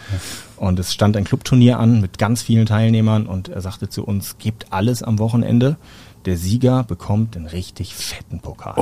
Und 0.57 0.79
es 0.81 0.93
stand 0.93 1.17
ein 1.17 1.25
Clubturnier 1.25 1.79
an 1.79 2.01
mit 2.01 2.19
ganz 2.19 2.43
vielen 2.49 2.65
Teilnehmern. 2.65 3.27
Und 3.27 3.51
er 3.51 3.61
sagte 3.61 3.91
zu 3.91 4.05
uns, 4.05 4.39
gebt 4.39 4.73
alles 4.73 5.03
am 5.03 5.19
Wochenende. 5.19 5.77
Der 6.25 6.39
Sieger 6.39 6.83
bekommt 6.83 7.37
einen 7.37 7.45
richtig 7.45 7.95
fetten 7.95 8.41
Pokal. 8.41 8.75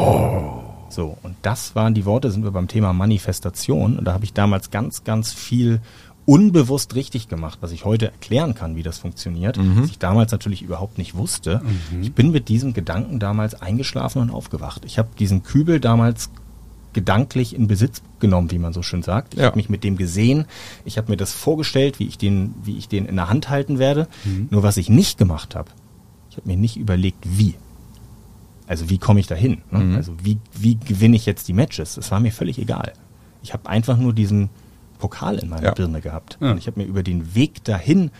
So, 0.88 1.18
und 1.25 1.35
das 1.42 1.75
waren 1.75 1.92
die 1.92 2.04
Worte, 2.04 2.30
sind 2.30 2.44
wir 2.44 2.52
beim 2.52 2.68
Thema 2.68 2.92
Manifestation. 2.92 3.99
Und 3.99 4.04
da 4.04 4.12
habe 4.12 4.25
ich 4.25 4.32
damals 4.32 4.70
ganz, 4.70 5.02
ganz 5.02 5.32
viel 5.32 5.80
unbewusst 6.26 6.94
richtig 6.94 7.26
gemacht, 7.28 7.58
was 7.61 7.73
ich 7.73 7.85
heute 7.85 8.06
erklären 8.12 8.54
kann, 8.54 8.76
wie 8.76 8.85
das 8.85 8.99
funktioniert, 8.99 9.58
was 9.58 9.90
ich 9.90 9.99
damals 9.99 10.30
natürlich 10.30 10.62
überhaupt 10.62 10.96
nicht 10.96 11.16
wusste. 11.16 11.61
Ich 12.02 12.12
bin 12.12 12.30
mit 12.30 12.49
diesem 12.49 12.73
Gedanken 12.73 13.18
damals 13.18 13.61
eingeschlafen 13.61 14.23
und 14.23 14.30
aufgewacht. 14.30 14.85
Ich 14.85 14.96
habe 14.99 15.08
diesen 15.18 15.42
Kübel 15.42 15.80
damals 15.80 16.30
gedanklich 16.97 17.55
in 17.55 17.69
Besitz 17.69 18.03
genommen, 18.19 18.50
wie 18.50 18.59
man 18.59 18.73
so 18.73 18.83
schön 18.83 19.03
sagt. 19.05 19.35
Ich 19.35 19.41
Ja. 19.41 19.47
habe 19.47 19.57
mich 19.57 19.69
mit 19.69 19.85
dem 19.85 19.97
gesehen, 19.97 20.47
ich 20.85 20.99
habe 20.99 21.11
mir 21.12 21.17
das 21.17 21.33
vorgestellt, 21.33 22.00
wie 22.00 22.07
ich 22.09 22.19
den, 22.19 22.55
wie 22.65 22.76
ich 22.76 22.88
den 22.88 23.07
in 23.07 23.15
der 23.17 23.29
Hand 23.29 23.49
halten 23.50 23.79
werde. 23.79 24.09
Nur 24.50 24.62
was 24.65 24.76
ich 24.79 24.88
nicht 24.88 25.19
gemacht 25.19 25.55
habe, 25.55 25.71
ich 26.31 26.37
habe 26.37 26.49
mir 26.49 26.57
nicht 26.57 26.76
überlegt, 26.76 27.19
wie. 27.25 27.55
Also 28.67 28.91
wie 28.91 28.99
komme 28.99 29.21
ich 29.21 29.26
dahin? 29.29 29.59
Ne? 29.71 29.79
Mhm. 29.79 29.95
Also 29.97 30.12
wie, 30.25 30.38
wie 30.55 30.75
gewinne 30.76 31.15
ich 31.15 31.25
jetzt 31.26 31.47
die 31.47 31.53
Matches? 31.53 31.95
Das 31.95 32.11
war 32.11 32.19
mir 32.19 32.33
völlig 32.33 32.59
egal. 32.59 32.93
Ich 33.43 33.53
habe 33.53 33.69
einfach 33.69 33.97
nur 33.97 34.12
diesen 34.12 34.49
Pokal 34.99 35.38
in 35.38 35.49
meiner 35.49 35.62
Ja. 35.67 35.73
Birne 35.75 36.00
gehabt. 36.00 36.38
Ja. 36.41 36.50
Und 36.50 36.59
ich 36.59 36.67
habe 36.67 36.81
mir 36.81 36.87
über 36.87 37.03
den 37.05 37.35
Weg 37.37 37.62
dahin 37.62 38.11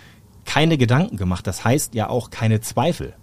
keine 0.45 0.79
Gedanken 0.79 1.17
gemacht. 1.17 1.47
Das 1.49 1.65
heißt 1.65 1.95
ja 1.95 2.09
auch 2.09 2.31
keine 2.31 2.61
Zweifel. 2.61 3.15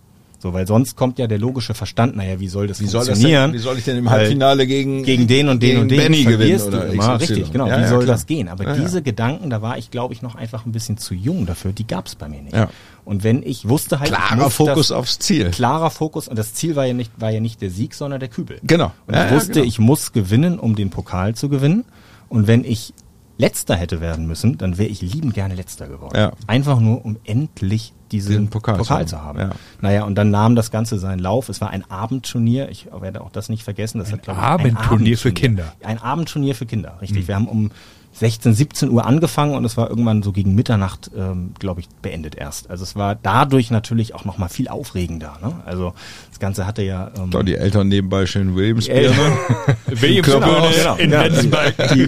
So, 0.44 0.52
weil 0.52 0.68
sonst 0.68 0.98
kommt 0.98 1.20
ja 1.20 1.28
der 1.28 1.40
logische 1.40 1.74
Verstand, 1.74 2.18
naja, 2.18 2.38
wie 2.38 2.50
soll 2.50 2.68
das 2.68 2.82
Wie 2.82 2.86
soll 2.86 3.00
das 3.00 3.12
funktionieren? 3.12 3.52
denn, 3.52 3.54
wie 3.54 3.64
soll 3.64 3.78
ich 3.78 3.86
denn 3.86 3.96
im 3.96 4.10
Halbfinale 4.10 4.68
gegen, 4.68 5.04
gegen 5.04 5.26
den 5.26 5.48
und 5.48 5.64
den 5.64 5.78
und 5.78 5.88
den 5.90 5.98
Benny 5.98 6.26
gewinnen 6.26 6.62
oder 6.64 6.80
du 6.82 6.92
immer. 6.92 7.18
Richtig, 7.18 7.50
genau. 7.50 7.66
Ja, 7.66 7.78
wie 7.78 7.84
ja, 7.84 7.88
soll 7.88 8.04
klar. 8.04 8.14
das 8.16 8.26
gehen? 8.26 8.50
Aber 8.50 8.66
Ja, 8.66 8.76
diese 8.76 9.02
Gedanken, 9.02 9.50
da 9.50 9.62
war 9.62 9.78
ich, 9.78 9.90
glaube 9.90 10.14
ich, 10.14 10.22
noch 10.22 10.36
einfach 10.36 10.66
ein 10.66 10.74
bisschen 10.74 10.98
zu 10.98 11.14
jung 11.14 11.46
dafür. 11.46 11.72
Die 11.72 11.88
gab 11.88 12.08
es 12.08 12.16
bei 12.16 12.28
mir 12.28 12.42
nicht. 12.42 12.54
Ja. 12.58 12.68
Und 13.06 13.24
wenn 13.24 13.42
ich 13.42 13.70
wusste 13.70 14.02
halt, 14.02 14.10
Klarer 14.12 14.50
Fokus 14.50 14.90
das, 14.90 14.92
aufs 14.92 15.18
Ziel. 15.20 15.50
klarer 15.52 15.90
Fokus 15.90 16.28
und 16.28 16.38
das 16.38 16.54
Ziel 16.54 16.76
war 16.76 16.86
ja 16.86 16.94
nicht, 16.94 17.12
war 17.16 17.30
ja 17.32 17.40
nicht 17.40 17.62
der 17.62 17.70
Sieg, 17.70 17.94
sondern 17.94 18.20
der 18.20 18.28
Kübel. 18.28 18.60
Genau. 18.64 18.92
Und 19.08 19.14
Ja, 19.14 19.28
ich 19.28 19.32
wusste, 19.32 19.54
genau. 19.54 19.66
ich 19.66 19.80
muss 19.80 20.12
gewinnen, 20.12 20.60
um 20.60 20.76
den 20.76 20.90
Pokal 20.90 21.36
zu 21.36 21.48
gewinnen. 21.48 21.86
Und 22.28 22.48
wenn 22.48 22.66
ich 22.66 22.94
Letzter 23.38 23.76
hätte 23.76 24.00
werden 24.00 24.28
müssen, 24.28 24.58
dann 24.58 24.78
wäre 24.78 24.90
ich 24.90 25.02
liebend 25.02 25.34
gerne 25.34 25.56
Letzter 25.56 25.88
geworden. 25.88 26.16
Ja. 26.16 26.32
Einfach 26.48 26.80
nur, 26.80 27.04
um 27.04 27.18
endlich 27.24 27.94
diesen 28.12 28.50
Pokal 28.50 28.78
Pokal, 28.78 29.08
zu 29.08 29.22
haben. 29.22 29.40
Ja. 29.40 29.50
Naja, 29.82 30.04
und 30.04 30.16
dann 30.16 30.30
nahm 30.30 30.56
das 30.56 30.70
Ganze 30.70 31.00
seinen 31.00 31.20
Lauf. 31.20 31.50
Es 31.50 31.60
war 31.60 31.72
ein 31.72 31.90
Abendturnier. 31.90 32.70
Ich 32.70 32.88
werde 32.92 33.22
auch 33.22 33.32
das 33.32 33.50
nicht 33.50 33.64
vergessen. 33.64 33.98
Das 33.98 34.12
hat, 34.12 34.22
glaub 34.22 34.38
ich, 34.38 34.44
Abendturnier 34.44 35.18
für 35.18 35.32
Kinder. 35.32 35.74
Ein 35.82 35.98
Abendturnier 35.98 36.54
für 36.54 36.68
Kinder, 36.68 36.98
richtig. 37.02 37.22
Hm. 37.22 37.28
Wir 37.28 37.36
haben 37.36 37.48
um 37.48 37.72
16, 38.16 38.54
17 38.54 38.90
Uhr 38.92 39.06
angefangen 39.06 39.56
und 39.56 39.66
es 39.66 39.76
war 39.76 39.90
irgendwann 39.90 40.22
so 40.24 40.32
gegen 40.32 40.54
Mitternacht, 40.56 41.10
ähm, 41.18 41.52
glaube 41.58 41.82
ich, 41.82 41.90
beendet 42.02 42.36
erst. 42.36 42.70
Also 42.70 42.84
es 42.84 42.96
war 42.96 43.16
dadurch 43.16 43.72
natürlich 43.72 44.14
auch 44.14 44.24
noch 44.24 44.38
mal 44.38 44.50
viel 44.50 44.68
aufregender. 44.68 45.38
Ne? 45.42 45.54
Also 45.66 45.94
das 46.30 46.40
Ganze 46.40 46.68
hatte 46.68 46.84
ja... 46.84 47.12
Ähm, 47.18 47.32
Da 47.32 47.42
die 47.44 47.56
Eltern 47.56 47.88
nebenbei 47.88 48.26
schön 48.28 48.56
Williams 48.56 48.88
Äh, 48.88 49.10
Williams 49.88 50.28
Körper 50.28 50.46
Birne 50.46 50.92
aus. 50.92 51.00
in 51.00 51.12
Ja, 51.12 51.24
Wenzenberg. 51.24 51.76
die, 51.94 52.06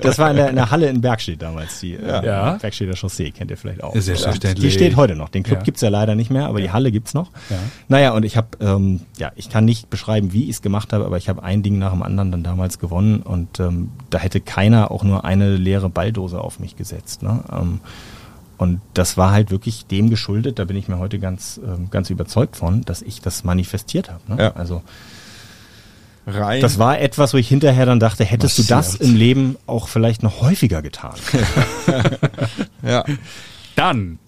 das 0.00 0.18
war 0.18 0.30
in 0.30 0.36
der, 0.36 0.48
in 0.50 0.56
der 0.56 0.70
Halle 0.70 0.88
in 0.88 1.00
Bergstedt 1.00 1.40
damals, 1.40 1.80
die 1.80 1.94
äh, 1.94 2.26
Ja. 2.26 2.52
Bergstedter 2.60 2.96
Chaussee, 2.96 3.30
kennt 3.30 3.50
ihr 3.50 3.56
vielleicht 3.56 3.82
auch. 3.82 3.94
Ja, 3.94 4.00
selbstverständlich. 4.00 4.64
Die 4.64 4.70
steht 4.76 4.96
heute 4.96 5.14
noch. 5.14 5.28
Den 5.28 5.42
Club 5.44 5.58
Ja. 5.60 5.64
gibt's 5.64 5.80
ja 5.82 5.88
leider 5.88 6.14
nicht 6.16 6.30
mehr, 6.30 6.46
aber 6.46 6.60
die 6.60 6.70
Halle 6.72 6.90
gibt's 6.90 7.14
noch. 7.14 7.30
Ja. 7.50 7.56
Naja, 7.88 8.10
und 8.12 8.24
ich 8.24 8.36
habe, 8.36 8.48
ähm, 8.60 9.00
ja, 9.18 9.30
ich 9.36 9.50
kann 9.50 9.64
nicht 9.64 9.88
beschreiben, 9.88 10.32
wie 10.32 10.44
ich 10.44 10.50
es 10.50 10.62
gemacht 10.62 10.92
habe, 10.92 11.04
aber 11.06 11.16
ich 11.16 11.28
habe 11.28 11.42
ein 11.42 11.62
Ding 11.62 11.78
nach 11.78 11.92
dem 11.92 12.02
anderen 12.02 12.32
dann 12.32 12.42
damals 12.42 12.78
gewonnen 12.78 13.20
und 13.22 13.60
ähm, 13.60 13.90
da 14.10 14.18
hätte 14.18 14.40
keiner 14.40 14.90
auch 14.90 15.04
nur 15.04 15.24
eine 15.24 15.43
leere 15.50 15.88
Balldose 15.88 16.40
auf 16.40 16.60
mich 16.60 16.76
gesetzt. 16.76 17.22
Ne? 17.22 17.42
Ähm, 17.52 17.80
und 18.56 18.80
das 18.94 19.16
war 19.16 19.32
halt 19.32 19.50
wirklich 19.50 19.86
dem 19.86 20.10
geschuldet, 20.10 20.58
da 20.58 20.64
bin 20.64 20.76
ich 20.76 20.88
mir 20.88 20.98
heute 20.98 21.18
ganz, 21.18 21.60
ähm, 21.64 21.88
ganz 21.90 22.10
überzeugt 22.10 22.56
von, 22.56 22.82
dass 22.82 23.02
ich 23.02 23.20
das 23.20 23.44
manifestiert 23.44 24.10
habe. 24.10 24.20
Ne? 24.28 24.42
Ja. 24.42 24.52
Also 24.52 24.82
rein. 26.26 26.60
das 26.60 26.78
war 26.78 27.00
etwas, 27.00 27.34
wo 27.34 27.38
ich 27.38 27.48
hinterher 27.48 27.86
dann 27.86 28.00
dachte, 28.00 28.24
hättest 28.24 28.58
du 28.58 28.62
das 28.62 28.92
Massiert. 28.92 29.10
im 29.10 29.16
Leben 29.16 29.56
auch 29.66 29.88
vielleicht 29.88 30.22
noch 30.22 30.40
häufiger 30.40 30.82
getan. 30.82 31.14
ja. 32.82 33.04
Dann 33.74 34.18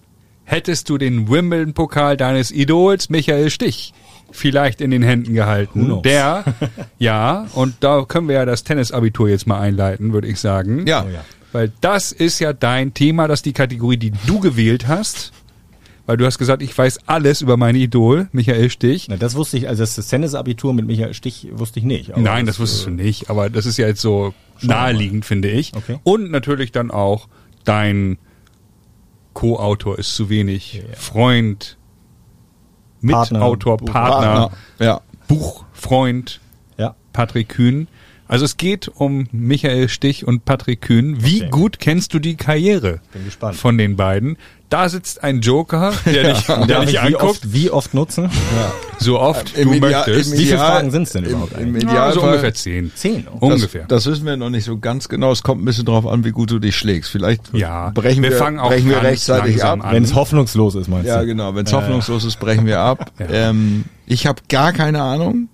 hättest 0.43 0.89
du 0.89 0.97
den 0.97 1.29
Wimbledon-Pokal 1.29 2.17
deines 2.17 2.51
Idols 2.51 3.09
Michael 3.09 3.49
Stich 3.49 3.93
vielleicht 4.31 4.81
in 4.81 4.91
den 4.91 5.03
Händen 5.03 5.33
gehalten, 5.33 6.01
der, 6.03 6.43
ja, 6.99 7.47
und 7.53 7.75
da 7.79 8.05
können 8.07 8.27
wir 8.27 8.35
ja 8.35 8.45
das 8.45 8.63
Tennisabitur 8.63 9.29
jetzt 9.29 9.47
mal 9.47 9.59
einleiten, 9.59 10.13
würde 10.13 10.27
ich 10.27 10.39
sagen. 10.39 10.85
Ja. 10.87 11.05
Oh 11.07 11.09
ja. 11.09 11.25
Weil 11.53 11.71
das 11.81 12.11
ist 12.11 12.39
ja 12.39 12.53
dein 12.53 12.93
Thema, 12.93 13.27
das 13.27 13.39
ist 13.39 13.45
die 13.45 13.53
Kategorie, 13.53 13.97
die 13.97 14.11
du 14.25 14.39
gewählt 14.39 14.87
hast. 14.87 15.31
Weil 16.05 16.15
du 16.15 16.25
hast 16.25 16.37
gesagt, 16.37 16.61
ich 16.61 16.77
weiß 16.77 16.99
alles 17.05 17.41
über 17.41 17.57
mein 17.57 17.75
Idol, 17.75 18.29
Michael 18.31 18.69
Stich. 18.69 19.07
Na, 19.09 19.17
das 19.17 19.35
wusste 19.35 19.57
ich, 19.57 19.67
also 19.67 19.83
das 19.83 19.95
Tennisabitur 20.07 20.73
mit 20.73 20.87
Michael 20.87 21.13
Stich 21.13 21.49
wusste 21.51 21.79
ich 21.79 21.85
nicht. 21.85 22.11
aber 22.11 22.21
Nein, 22.21 22.45
das 22.45 22.59
wusstest 22.59 22.85
du 22.85 22.91
nicht, 22.91 23.29
aber 23.29 23.49
das 23.49 23.65
ist 23.65 23.77
ja 23.77 23.87
jetzt 23.87 24.01
so 24.01 24.33
naheliegend, 24.61 25.25
finde 25.25 25.49
ich. 25.49 25.73
Okay. 25.75 25.99
Und 26.03 26.31
natürlich 26.31 26.71
dann 26.71 26.91
auch 26.91 27.27
dein 27.65 28.17
Co-Autor 29.33 29.99
ist 29.99 30.15
zu 30.15 30.29
wenig, 30.29 30.81
Freund, 30.95 31.76
Partner, 31.76 31.76
Mitautor, 33.01 33.77
Buch- 33.77 33.91
Partner, 33.91 34.33
Partner. 34.49 34.57
Ja. 34.79 35.01
Buchfreund 35.27 36.39
Ja. 36.77 36.95
Patrick 37.13 37.49
Kühn. 37.49 37.87
Also 38.27 38.45
es 38.45 38.57
geht 38.57 38.89
um 38.93 39.27
Michael 39.31 39.87
Stich 39.89 40.27
und 40.27 40.43
Patrick 40.45 40.81
Kühn. 40.81 41.23
Wie 41.23 41.41
Okay. 41.43 41.49
gut 41.49 41.79
kennst 41.79 42.13
du 42.13 42.19
die 42.19 42.35
Karriere 42.35 42.99
Bin 43.13 43.25
gespannt. 43.25 43.55
von 43.55 43.77
den 43.77 43.95
beiden? 43.95 44.37
Da 44.69 44.89
sitzt 44.89 45.23
ein 45.23 45.39
Joker, 45.39 45.93
der 46.05 46.33
dich, 46.33 46.43
der 46.45 46.65
dich 46.81 46.89
ich 46.89 46.93
wie 46.95 46.97
anguckt, 46.97 47.23
oft, 47.23 47.53
wie 47.53 47.71
oft 47.71 47.93
nutzen? 47.93 48.29
so 48.97 49.17
oft 49.17 49.57
Im 49.57 49.69
du 49.69 49.75
Ideal- 49.77 49.91
möchtest. 50.05 50.33
im 50.33 50.39
Wie 50.39 50.43
viele 50.43 50.55
Ideal- 50.55 50.71
Fragen 50.71 50.91
sind's 50.91 51.11
denn 51.13 51.23
im- 51.23 51.29
überhaupt 51.29 51.53
Im 51.53 51.59
eigentlich? 51.59 51.83
Ja, 51.83 51.89
Idealfall. 51.89 52.13
so 52.15 52.21
ungefähr 52.23 52.53
zehn. 52.53 52.91
Zehn. 52.93 53.27
Oh. 53.39 53.45
Ungefähr. 53.47 53.85
Das, 53.87 54.03
das 54.03 54.11
wissen 54.11 54.25
wir 54.25 54.35
noch 54.35 54.49
nicht 54.49 54.65
so 54.65 54.77
ganz 54.77 55.07
genau. 55.07 55.31
Es 55.31 55.41
kommt 55.41 55.61
ein 55.61 55.65
bisschen 55.65 55.85
drauf 55.85 56.05
an, 56.05 56.25
wie 56.25 56.31
gut 56.31 56.51
du 56.51 56.59
dich 56.59 56.75
schlägst. 56.75 57.09
Vielleicht 57.11 57.53
Ja, 57.53 57.91
brechen 57.91 58.21
wir, 58.23 58.31
wir 58.31 58.37
fangen 58.37 58.59
auch 58.59 58.67
brechen 58.69 58.89
wir 58.89 59.01
rechtzeitig 59.01 59.63
ab. 59.63 59.79
Wenn 59.89 60.03
es 60.03 60.13
hoffnungslos 60.15 60.75
ist, 60.75 60.89
meinst 60.89 61.07
Ja, 61.07 61.21
du? 61.21 61.27
genau. 61.27 61.55
Wenn 61.55 61.65
es 61.65 61.71
Ja, 61.71 61.77
hoffnungslos 61.77 62.25
ist, 62.25 62.37
brechen 62.37 62.65
wir 62.65 62.81
ab. 62.81 63.13
Ja. 63.19 63.27
Ähm, 63.51 63.85
ich 64.05 64.27
habe 64.27 64.41
gar 64.49 64.73
keine 64.73 65.01
Ahnung. 65.01 65.47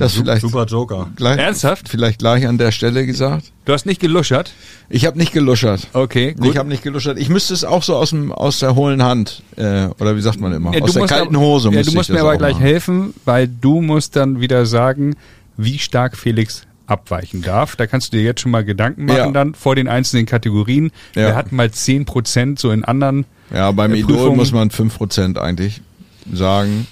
Das 0.00 0.14
vielleicht 0.14 0.42
Super 0.42 0.64
Joker. 0.66 1.08
gleich, 1.16 1.38
Ernsthaft? 1.38 1.88
Vielleicht 1.88 2.18
gleich 2.18 2.46
an 2.46 2.58
der 2.58 2.72
Stelle 2.72 3.06
gesagt. 3.06 3.52
Du 3.64 3.72
hast 3.72 3.86
nicht 3.86 4.00
geluschert? 4.00 4.52
Ich 4.88 5.06
habe 5.06 5.18
nicht 5.18 5.32
geluschert. 5.32 5.88
Okay, 5.92 6.34
gut. 6.34 6.46
Ich 6.46 6.56
habe 6.56 6.68
nicht 6.68 6.82
geluschert. 6.82 7.18
Ich 7.18 7.28
müsste 7.28 7.54
es 7.54 7.64
auch 7.64 7.82
so 7.82 7.96
aus 7.96 8.10
dem 8.10 8.32
aus 8.32 8.58
der 8.60 8.74
hohlen 8.74 9.02
Hand 9.02 9.42
äh, 9.56 9.86
oder 10.00 10.16
wie 10.16 10.20
sagt 10.20 10.40
man 10.40 10.52
immer 10.52 10.74
Ja, 10.74 10.80
aus 10.82 10.92
der 10.94 11.06
kalten 11.06 11.36
aber, 11.36 11.44
Hose. 11.44 11.70
Ja, 11.72 11.82
du 11.82 11.92
musst 11.92 12.08
ich 12.08 12.14
mir 12.14 12.20
aber 12.22 12.36
gleich 12.36 12.54
machen. 12.54 12.62
helfen, 12.62 13.14
weil 13.24 13.46
du 13.48 13.80
musst 13.80 14.16
dann 14.16 14.40
wieder 14.40 14.66
sagen, 14.66 15.16
wie 15.56 15.78
stark 15.78 16.16
Felix 16.16 16.62
abweichen 16.86 17.42
darf. 17.42 17.76
Da 17.76 17.86
kannst 17.86 18.12
du 18.12 18.16
dir 18.16 18.24
jetzt 18.24 18.40
schon 18.40 18.50
mal 18.50 18.64
Gedanken 18.64 19.04
machen 19.04 19.16
Ja. 19.16 19.30
dann 19.30 19.54
vor 19.54 19.76
den 19.76 19.86
einzelnen 19.86 20.26
Kategorien. 20.26 20.90
Ja. 21.14 21.28
Wir 21.28 21.36
hatten 21.36 21.54
mal 21.54 21.68
10% 21.68 22.58
so 22.58 22.72
in 22.72 22.84
anderen. 22.84 23.26
Ja, 23.54 23.70
beim 23.70 23.92
äh, 23.94 23.98
Idol 23.98 24.34
muss 24.34 24.50
man 24.50 24.70
5% 24.70 25.36
eigentlich 25.38 25.82
sagen. 26.32 26.86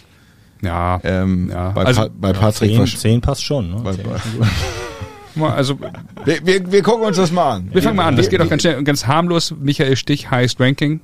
Ja, 0.63 1.01
Ähm, 1.05 1.51
Ja, 1.51 1.71
bei, 1.71 1.85
also- 1.85 2.03
pa 2.03 2.09
bei 2.21 2.33
Patrick 2.33 2.71
Zehn, 2.73 2.81
wahrsch- 2.81 2.97
zehn 2.99 3.21
passt 3.21 3.45
schon. 3.45 3.71
Ne? 3.71 3.81
Bei- 3.83 3.95
bei- 3.97 5.47
also 5.55 5.79
wir, 6.25 6.45
wir, 6.47 6.73
wir 6.73 6.83
gucken 6.83 7.07
uns 7.07 7.17
das 7.17 7.31
mal 7.31 7.53
an. 7.57 7.69
wir 7.73 7.83
fangen 7.83 7.97
mal 7.97 8.07
an. 8.07 8.17
Das 8.17 8.29
geht 8.29 8.41
auch 8.41 8.49
ganz 8.49 8.63
schnell 8.63 8.77
und 8.77 8.85
ganz 8.85 9.07
harmlos. 9.07 9.55
Michael 9.59 9.97
Stich, 9.97 10.31
Highest 10.31 10.61
Ranking. 10.61 11.01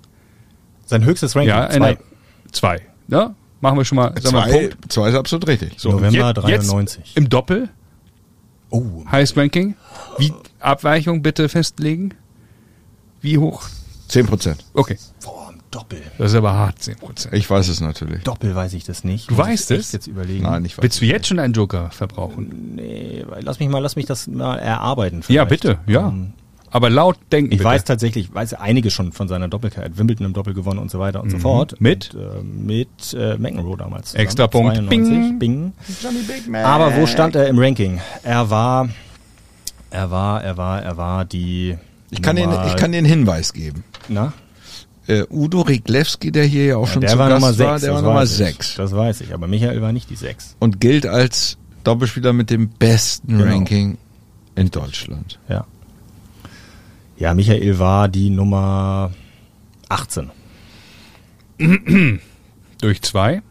Sein 0.86 1.04
höchstes 1.04 1.34
Ranking. 1.36 1.48
Ja, 1.50 1.70
zwei. 1.70 1.98
zwei. 2.52 2.80
Ja, 3.08 3.34
machen 3.60 3.78
wir 3.78 3.84
schon 3.84 3.96
mal 3.96 4.08
sagen 4.20 4.36
Zwei, 4.36 4.50
Punkt. 4.68 4.92
zwei 4.92 5.08
ist 5.10 5.14
absolut 5.14 5.46
richtig. 5.48 5.74
So, 5.76 5.92
November 5.92 6.28
jetzt- 6.48 6.68
93. 6.70 7.04
Jetzt 7.06 7.16
Im 7.16 7.28
Doppel, 7.28 7.68
Oh, 8.70 9.04
Highest 9.10 9.36
Ranking. 9.36 9.76
Wie 10.18 10.32
Abweichung 10.58 11.22
bitte 11.22 11.48
festlegen? 11.48 12.12
Wie 13.20 13.38
hoch? 13.38 13.62
10%. 14.10 14.56
Okay, 14.74 14.98
boah, 15.24 15.43
Doppel. 15.74 16.00
das 16.18 16.32
ist 16.32 16.36
aber 16.36 16.52
hart, 16.54 16.78
10%. 16.78 17.32
Ich 17.32 17.48
weiß 17.50 17.68
es 17.68 17.80
natürlich. 17.80 18.22
Doppel 18.22 18.54
weiß 18.54 18.72
ich 18.74 18.84
das 18.84 19.04
nicht. 19.04 19.30
Du 19.30 19.34
Muss 19.34 19.46
weißt 19.46 19.70
ich 19.72 19.78
es? 19.80 19.92
jetzt 19.92 20.06
überlegen. 20.06 20.44
Nein, 20.44 20.64
ich 20.64 20.76
weiß 20.78 20.82
Willst 20.82 21.00
du 21.00 21.04
jetzt 21.06 21.26
schon 21.26 21.38
einen 21.38 21.52
Joker 21.54 21.90
verbrauchen? 21.90 22.74
Nee, 22.76 23.24
lass 23.40 23.58
mich 23.60 23.68
mal, 23.68 23.80
lass 23.80 23.96
mich 23.96 24.06
das 24.06 24.26
mal 24.26 24.56
erarbeiten. 24.58 25.20
Ja, 25.28 25.44
vielleicht. 25.46 25.48
bitte, 25.48 25.78
ja. 25.86 26.08
Ähm, 26.08 26.32
Aber 26.70 26.90
laut 26.90 27.16
denken 27.32 27.52
Ich 27.52 27.58
bitte. 27.58 27.68
weiß 27.70 27.84
tatsächlich, 27.84 28.34
weiß 28.34 28.54
einige 28.54 28.90
schon 28.90 29.12
von 29.12 29.28
seiner 29.28 29.48
Doppelkeit. 29.48 29.96
Wimbledon 29.98 30.26
im 30.26 30.32
Doppel 30.32 30.54
gewonnen 30.54 30.78
und 30.80 30.90
so 30.90 30.98
weiter 30.98 31.22
und 31.22 31.30
so 31.30 31.38
fort. 31.38 31.72
Mhm. 31.72 31.76
Mit? 31.88 32.14
Und, 32.14 32.20
äh, 32.20 32.42
mit 32.42 33.14
äh, 33.18 33.36
McEnroe 33.38 33.76
damals. 33.76 34.06
zusammen. 34.10 34.22
Extra 34.24 34.46
Punkt. 34.46 34.76
92. 34.76 35.38
Bing. 35.38 35.72
Johnny 36.02 36.18
Big 36.22 36.48
Man. 36.48 36.64
Aber 36.64 36.96
wo 36.96 37.06
stand 37.06 37.36
er 37.36 37.46
im 37.48 37.58
Ranking? 37.58 38.00
Er 38.22 38.48
war, 38.50 38.88
er 39.90 40.10
war, 40.10 40.42
er 40.42 40.56
war, 40.56 40.82
er 40.82 40.96
war 40.96 41.24
die. 41.24 41.76
Ich 42.10 42.22
kann, 42.22 42.36
den, 42.36 42.48
Nummer- 42.50 42.66
ich 42.68 42.76
kann 42.76 42.92
den 42.92 43.04
Hinweis 43.04 43.52
geben. 43.52 43.82
Na? 44.08 44.32
Äh, 45.06 45.24
Udo 45.30 45.60
Riglewski, 45.60 46.32
der 46.32 46.44
hier 46.44 46.64
ja 46.66 46.76
auch 46.78 46.86
schon 46.88 47.02
der 47.02 47.10
zu 47.10 47.18
war 47.18 47.28
Gast 47.28 47.40
Nummer 47.40 47.52
6. 47.52 47.68
war, 47.68 47.78
der 47.80 47.94
war 47.94 48.02
Nummer 48.02 48.26
6. 48.26 48.74
Das 48.76 48.92
weiß 48.96 49.20
ich, 49.20 49.34
aber 49.34 49.46
Michael 49.46 49.82
war 49.82 49.92
nicht 49.92 50.08
die 50.10 50.16
6. 50.16 50.56
Und 50.60 50.80
gilt 50.80 51.06
als 51.06 51.58
Doppelspieler 51.84 52.32
mit 52.32 52.48
dem 52.50 52.68
besten 52.70 53.38
Genau. 53.38 53.52
Ranking 53.52 53.98
in 54.54 54.70
Deutschland. 54.70 55.38
Ja. 55.48 55.66
Ja, 57.18 57.34
Michael 57.34 57.78
war 57.78 58.08
die 58.08 58.30
Nummer 58.30 59.12
18. 59.88 60.30
Durch 62.80 63.02
zwei. 63.02 63.42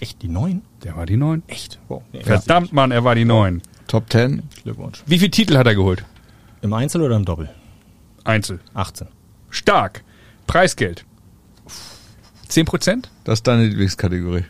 Echt, 0.00 0.22
die 0.22 0.28
9? 0.28 0.62
Der 0.84 0.96
war 0.96 1.06
die 1.06 1.16
neun. 1.16 1.42
Echt? 1.46 1.78
Wow. 1.88 2.02
Nee, 2.12 2.22
Verdammt, 2.22 2.72
Mann, 2.72 2.90
er 2.90 3.04
war 3.04 3.14
die 3.14 3.24
neun. 3.24 3.62
Top 3.86 4.10
10. 4.10 4.42
Glückwunsch. 4.62 5.02
Wie 5.06 5.18
viele 5.18 5.30
Titel 5.30 5.56
hat 5.56 5.66
er 5.66 5.74
geholt? 5.74 6.04
Im 6.62 6.72
Einzel 6.72 7.02
oder 7.02 7.16
im 7.16 7.24
Doppel? 7.24 7.50
Einzel. 8.24 8.60
18. 8.74 9.08
Stark. 9.50 10.02
Preisgeld. 10.52 11.04
10 12.48 12.64
Prozent? 12.66 13.10
Das 13.24 13.38
ist 13.40 13.46
deine 13.46 13.66
Lieblingskategorie. 13.66 14.44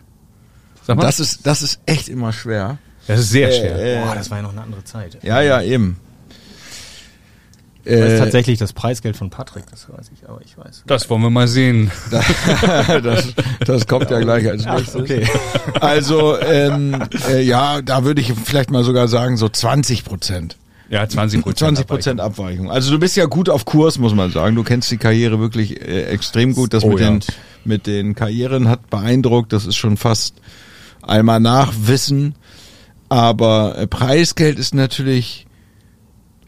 Sag 0.86 0.96
mal. 0.96 1.02
Das 1.02 1.20
ist, 1.20 1.46
das 1.46 1.62
ist 1.62 1.80
echt 1.86 2.08
immer 2.08 2.32
schwer. 2.32 2.78
das 3.06 3.20
ist 3.20 3.30
sehr 3.30 3.52
schwer. 3.52 4.04
Boah, 4.04 4.14
das 4.14 4.30
war 4.30 4.38
ja 4.38 4.42
noch 4.42 4.52
eine 4.52 4.62
andere 4.62 4.82
Zeit. 4.84 5.18
Ja, 5.22 5.40
ja, 5.42 5.60
eben. 5.62 5.98
Das 7.84 7.94
ist 7.94 8.00
Äh, 8.12 8.18
tatsächlich 8.18 8.58
das 8.58 8.72
Preisgeld 8.74 9.16
von 9.16 9.30
Patrick, 9.30 9.64
das 9.70 9.88
weiß 9.90 10.10
ich, 10.14 10.28
aber 10.28 10.40
ich 10.44 10.56
weiß. 10.56 10.84
Das 10.86 11.08
wollen 11.08 11.22
wir 11.22 11.30
mal 11.30 11.48
sehen. 11.48 11.90
das, 13.02 13.28
das 13.66 13.86
kommt 13.86 14.10
ja 14.10 14.20
gleich 14.20 14.46
als 14.48 14.66
Ach, 14.66 14.76
nächstes. 14.76 15.00
okay. 15.00 15.26
Also, 15.80 16.38
ähm, 16.40 17.02
äh, 17.28 17.40
ja, 17.42 17.80
da 17.80 18.04
würde 18.04 18.20
ich 18.20 18.32
vielleicht 18.44 18.70
mal 18.70 18.84
sogar 18.84 19.08
sagen, 19.08 19.36
so 19.38 19.48
20 19.48 20.04
Prozent. 20.04 20.56
Ja, 20.90 21.08
20 21.08 21.42
Prozent. 21.42 21.76
20 21.76 21.86
Prozent 21.86 22.20
Abweichung. 22.20 22.70
Also 22.70 22.90
du 22.90 22.98
bist 22.98 23.16
ja 23.16 23.26
gut 23.26 23.48
auf 23.48 23.64
Kurs, 23.64 23.98
muss 23.98 24.14
man 24.14 24.30
sagen. 24.32 24.56
Du 24.56 24.64
kennst 24.64 24.90
die 24.90 24.96
Karriere 24.96 25.38
wirklich 25.38 25.80
äh, 25.80 26.06
extrem 26.06 26.52
gut. 26.52 26.74
Das 26.74 26.82
Oh, 26.84 26.88
mit, 26.90 27.00
ja. 27.00 27.10
den, 27.10 27.20
mit 27.64 27.86
den 27.86 28.14
Karrieren 28.16 28.68
hat 28.68 28.90
beeindruckt. 28.90 29.52
Das 29.52 29.66
ist 29.66 29.76
schon 29.76 29.96
fast 29.96 30.34
einmal 31.02 31.38
Nachwissen. 31.40 32.34
Aber 33.08 33.78
äh, 33.78 33.86
Preisgeld 33.86 34.58
ist 34.58 34.74
natürlich 34.74 35.46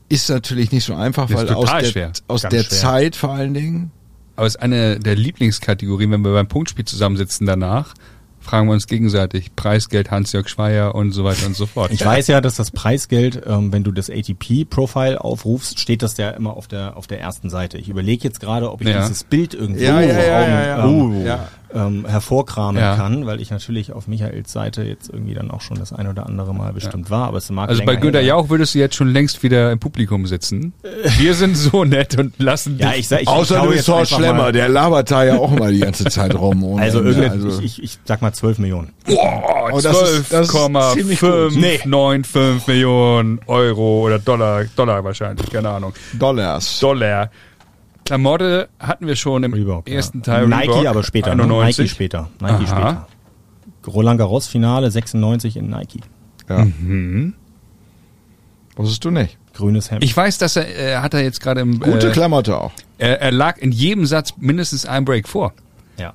ist 0.09 0.29
natürlich 0.29 0.73
nicht 0.73 0.85
so 0.85 0.95
einfach, 0.95 1.27
Das 1.29 1.37
weil 1.49 1.55
aus 1.55 1.71
der, 1.71 1.85
schwer. 1.87 2.13
aus 2.29 2.43
Ganz 2.43 2.53
der 2.53 2.63
schwer. 2.65 2.79
Zeit 2.79 3.17
vor 3.17 3.31
allen 3.31 3.55
Dingen. 3.55 3.91
Aber 4.37 4.47
es 4.47 4.57
ist 4.57 4.61
eine 4.61 4.99
der 4.99 5.15
Lieblingskategorien, 5.17 6.11
wenn 6.11 6.21
wir 6.23 6.33
beim 6.33 6.49
Punktspiel 6.49 6.85
zusammensitzen 6.85 7.47
danach, 7.47 7.95
fragen 8.43 8.67
wir 8.69 8.75
uns 8.75 8.87
gegenseitig 8.87 9.55
Preisgeld, 9.57 10.11
Hans-Jörg 10.11 10.49
Schweier 10.49 10.95
und 10.95 11.13
so 11.13 11.25
weiter 11.25 11.47
und 11.47 11.57
so 11.57 11.67
fort. 11.67 11.91
Ich 11.93 12.05
weiß 12.05 12.27
ja, 12.27 12.41
dass 12.41 12.57
das 12.57 12.71
Preisgeld, 12.71 13.43
ähm, 13.47 13.73
wenn 13.73 13.85
du 13.85 13.93
das 13.93 14.11
ATP-Profile 14.11 15.21
aufrufst, 15.23 15.79
steht 15.81 16.03
das 16.03 16.17
ja 16.17 16.31
immer 16.31 16.57
auf 16.57 16.69
der 16.69 16.97
auf 16.97 17.07
der 17.07 17.21
ersten 17.21 17.51
Seite. 17.51 17.79
Ich 17.79 17.89
überlege 17.89 18.25
jetzt 18.25 18.41
gerade, 18.41 18.71
ob 18.71 18.81
ich 18.83 18.89
Ja. 18.89 19.01
dieses 19.03 19.25
Bild 19.25 19.55
irgendwo 19.55 19.81
Ja, 19.83 20.01
ja, 20.01 20.07
ja, 20.19 20.23
ja, 20.49 20.67
ja. 20.67 20.85
Ähm, 20.85 20.93
Uh. 20.93 21.25
Ja. 21.25 21.49
Ähm, 21.75 22.05
hervorkramen 22.07 22.81
Ja. 22.81 22.97
kann, 22.97 23.27
weil 23.27 23.41
ich 23.41 23.51
natürlich 23.51 23.93
auf 23.93 24.07
Michaels 24.09 24.53
Seite 24.53 24.83
jetzt 24.83 25.11
irgendwie 25.13 25.35
dann 25.35 25.51
auch 25.51 25.61
schon 25.61 25.79
das 25.79 25.93
ein 25.93 26.07
oder 26.07 26.27
andere 26.27 26.55
Mal 26.55 26.73
bestimmt 26.73 27.11
war, 27.11 27.29
aber 27.29 27.39
es 27.39 27.51
mag 27.51 27.69
Also 27.69 27.85
bei 27.85 27.97
Günter 27.97 28.21
Jauch 28.21 28.49
würdest 28.51 28.75
du 28.75 28.79
jetzt 28.79 28.95
schon 28.95 29.09
längst 29.09 29.43
wieder 29.43 29.73
im 29.73 29.79
Publikum 29.79 30.27
sitzen. 30.27 30.73
Wir 31.19 31.35
sind 31.35 31.57
so 31.57 31.85
nett 31.85 32.19
und 32.19 32.39
lassen 32.39 32.79
Ja, 32.79 32.91
dich. 32.91 33.01
ich 33.01 33.09
sag, 33.09 33.23
ich, 33.23 33.29
Außer 33.29 33.57
ich 33.59 33.63
du 33.63 33.69
bist 33.71 33.89
Horst 33.89 34.13
Schlemmer, 34.13 34.53
der 34.53 34.69
labert 34.69 35.11
da 35.11 35.25
ja 35.25 35.39
auch 35.39 35.51
mal 35.51 35.73
die 35.73 35.81
ganze 35.81 36.05
Zeit 36.05 36.35
rum. 36.35 36.63
ohne 36.65 36.83
Also, 36.83 37.01
Ende. 37.01 37.31
also 37.31 37.49
ich, 37.61 37.79
ich, 37.79 37.83
ich 37.83 37.99
sag 38.05 38.23
mal 38.23 38.33
12 38.33 38.59
Millionen. 38.59 38.91
Oh, 39.09 39.17
Oh, 39.73 39.81
das 39.81 39.85
ist- 40.03 40.33
das 40.33 40.49
ist 40.49 40.53
ziemlich 40.95 41.21
gut. 41.21 41.53
12,595 41.53 42.67
Millionen 42.67 43.41
Euro 43.47 44.01
oder 44.03 44.19
Dollar, 44.19 44.65
Dollar 44.77 45.05
wahrscheinlich, 45.05 45.49
keine 45.51 45.71
Ahnung. 45.71 45.93
Dollars. 46.19 46.81
Dollar. 46.81 47.31
Klamotte 48.13 48.69
hatten 48.79 49.07
wir 49.07 49.17
schon 49.17 49.43
im 49.43 49.55
Reebok, 49.55 49.89
ersten 49.89 50.19
ja. 50.19 50.25
Teil. 50.25 50.47
Nike 50.47 50.69
Reebok, 50.69 50.87
aber 50.87 51.03
später. 51.03 51.35
Ne? 51.35 51.45
91. 51.45 51.79
Nike 51.79 51.91
später. 51.91 52.29
Nike 52.43 52.53
Aha. 52.53 52.67
später. 52.67 53.07
Roland 53.87 54.19
Garros 54.19 54.47
Finale 54.49 54.91
96 54.91 55.57
in 55.57 55.71
Nike. 55.71 56.01
Ja. 56.47 56.67
Mhm. 56.67 57.33
Wusstest 58.77 59.03
du 59.07 59.11
nicht. 59.11 59.39
Grünes 59.55 59.91
Hemd. 59.91 60.05
Ich 60.05 60.15
weiß, 60.15 60.37
dass 60.37 60.57
er, 60.57 60.79
äh, 60.79 60.97
hat 60.99 61.15
er 61.15 61.23
jetzt 61.23 61.41
gerade 61.41 61.63
im, 61.63 61.81
Gute 61.81 62.11
äh, 62.11 62.13
Klamotte 62.13 62.59
auch. 62.59 62.73
er, 62.99 63.23
er 63.23 63.33
lag 63.33 63.57
in 63.57 63.73
jedem 63.73 64.05
Satz 64.05 64.35
mindestens 64.37 64.85
ein 64.85 65.07
Break 65.07 65.27
vor 65.27 65.55
ja. 65.97 66.13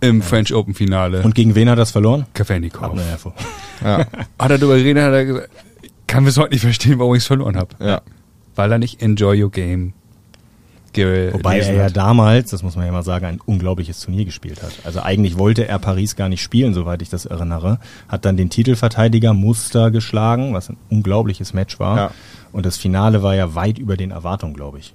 im 0.00 0.22
French 0.22 0.54
Open 0.54 0.74
Finale. 0.74 1.22
Und 1.22 1.34
gegen 1.34 1.56
wen 1.56 1.68
hat 1.68 1.72
er 1.72 1.82
das 1.82 1.90
verloren? 1.90 2.26
Kafelnikov. 2.32 2.94
Naja, 2.94 3.16
vor. 3.16 3.34
Ja, 3.82 4.06
Hat 4.38 4.50
er 4.52 4.58
darüber 4.58 4.76
geredet, 4.76 5.02
hat 5.02 5.12
er 5.14 5.24
gesagt, 5.24 5.50
kann 6.06 6.24
bis 6.24 6.38
heute 6.38 6.52
nicht 6.52 6.62
verstehen, 6.62 7.00
warum 7.00 7.16
ich 7.16 7.22
es 7.22 7.26
verloren 7.26 7.56
habe. 7.56 7.74
ja. 7.84 8.02
Weil 8.54 8.72
er 8.72 8.78
nicht 8.78 9.02
enjoy 9.02 9.40
your 9.40 9.50
game 9.52 9.92
Wobei 10.96 11.60
er 11.60 11.74
ja 11.74 11.88
damals, 11.90 12.50
das 12.50 12.62
muss 12.62 12.74
man 12.76 12.86
ja 12.86 12.92
mal 12.92 13.02
sagen, 13.02 13.26
ein 13.26 13.40
unglaubliches 13.44 14.00
Turnier 14.00 14.24
gespielt 14.24 14.62
hat. 14.62 14.72
Also 14.84 15.00
eigentlich 15.00 15.38
wollte 15.38 15.68
er 15.68 15.78
Paris 15.78 16.16
gar 16.16 16.28
nicht 16.28 16.42
spielen, 16.42 16.74
soweit 16.74 17.02
ich 17.02 17.08
das 17.10 17.26
erinnere. 17.26 17.78
Hat 18.08 18.24
dann 18.24 18.36
den 18.36 18.50
Titelverteidiger 18.50 19.34
Muster 19.34 19.90
geschlagen, 19.90 20.54
was 20.54 20.70
ein 20.70 20.76
unglaubliches 20.90 21.52
Match 21.52 21.78
war. 21.78 21.96
Ja. 21.96 22.10
Und 22.52 22.66
das 22.66 22.76
Finale 22.78 23.22
war 23.22 23.34
ja 23.34 23.54
weit 23.54 23.78
über 23.78 23.96
den 23.96 24.10
Erwartungen, 24.10 24.54
glaube 24.54 24.78
ich. 24.78 24.94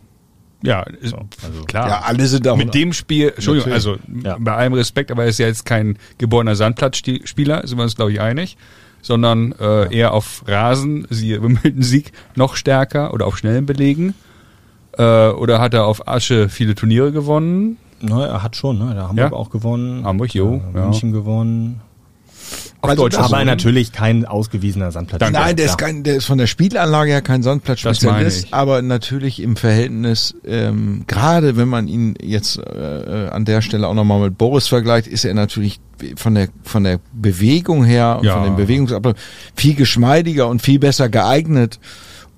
Ja, 0.63 0.81
ist, 0.83 1.13
also- 1.13 1.63
klar. 1.67 1.89
Ja, 1.89 2.01
alle 2.05 2.25
sind 2.25 2.47
auch 2.47 2.55
Mit 2.57 2.73
dem 2.73 2.93
Spiel, 2.93 3.33
Entschuldigung, 3.35 3.71
Natürlich. 3.71 3.99
also 4.21 4.27
Ja. 4.29 4.37
bei 4.39 4.55
allem 4.55 4.73
Respekt, 4.73 5.11
aber 5.11 5.23
er 5.23 5.29
ist 5.29 5.37
ja 5.37 5.47
jetzt 5.47 5.65
kein 5.65 5.97
geborener 6.17 6.55
Sandplatzspieler, 6.55 7.67
sind 7.67 7.77
wir 7.77 7.83
uns, 7.83 7.95
glaube 7.97 8.13
ich, 8.13 8.21
einig, 8.21 8.55
sondern 9.01 9.51
äh, 9.59 9.93
eher 9.93 10.13
auf 10.13 10.43
Rasen, 10.47 11.05
siehe 11.09 11.43
Wimbledon-Sieg, 11.43 12.13
noch 12.35 12.55
stärker 12.55 13.13
oder 13.13 13.27
auf 13.27 13.37
schnellen 13.37 13.65
Belegen. 13.65 14.13
Äh, 14.97 15.29
oder 15.29 15.59
hat 15.59 15.73
er 15.73 15.85
auf 15.85 16.07
Asche 16.07 16.49
viele 16.49 16.75
Turniere 16.75 17.11
gewonnen? 17.11 17.77
Na, 18.01 18.25
er 18.25 18.43
hat 18.43 18.55
schon, 18.55 18.77
ne? 18.79 18.93
Da 18.95 19.07
Hamburg 19.07 19.31
Ja. 19.31 19.37
auch 19.37 19.49
gewonnen. 19.49 20.03
Hamburg, 20.05 20.33
jo, 20.33 20.55
äh, 20.73 20.77
ja. 20.77 20.83
München 20.85 21.11
gewonnen. 21.13 21.81
Auf 22.81 22.89
Also 22.89 23.03
Deutsch 23.03 23.15
das- 23.15 23.31
Aber 23.31 23.45
natürlich 23.45 23.93
kein 23.93 24.25
ausgewiesener 24.25 24.91
Sandplatz. 24.91 25.19
Danke. 25.21 25.39
Nein, 25.39 25.55
der 25.55 25.65
ist, 25.67 25.77
kein, 25.77 26.03
der 26.03 26.15
ist 26.17 26.25
von 26.25 26.37
der 26.37 26.47
Spielanlage 26.47 27.11
her 27.11 27.21
kein 27.21 27.41
Sandplatzspezialist, 27.41 28.53
aber 28.53 28.81
natürlich 28.81 29.41
im 29.41 29.55
Verhältnis, 29.55 30.35
ähm, 30.45 31.05
gerade 31.07 31.55
wenn 31.55 31.69
man 31.69 31.87
ihn 31.87 32.15
jetzt 32.21 32.57
äh, 32.57 33.29
an 33.31 33.45
der 33.45 33.61
Stelle 33.61 33.87
auch 33.87 33.93
nochmal 33.93 34.19
mit 34.19 34.37
Boris 34.37 34.67
vergleicht, 34.67 35.07
ist 35.07 35.23
er 35.23 35.33
natürlich 35.33 35.79
von 36.17 36.35
der 36.35 36.49
von 36.63 36.83
der 36.83 36.99
Bewegung 37.13 37.85
her 37.85 38.17
und 38.19 38.25
Ja. 38.25 38.33
von 38.33 38.43
dem 38.43 38.57
Bewegungsablauf 38.57 39.15
viel 39.55 39.75
geschmeidiger 39.75 40.49
und 40.49 40.61
viel 40.61 40.79
besser 40.79 41.07
geeignet, 41.07 41.79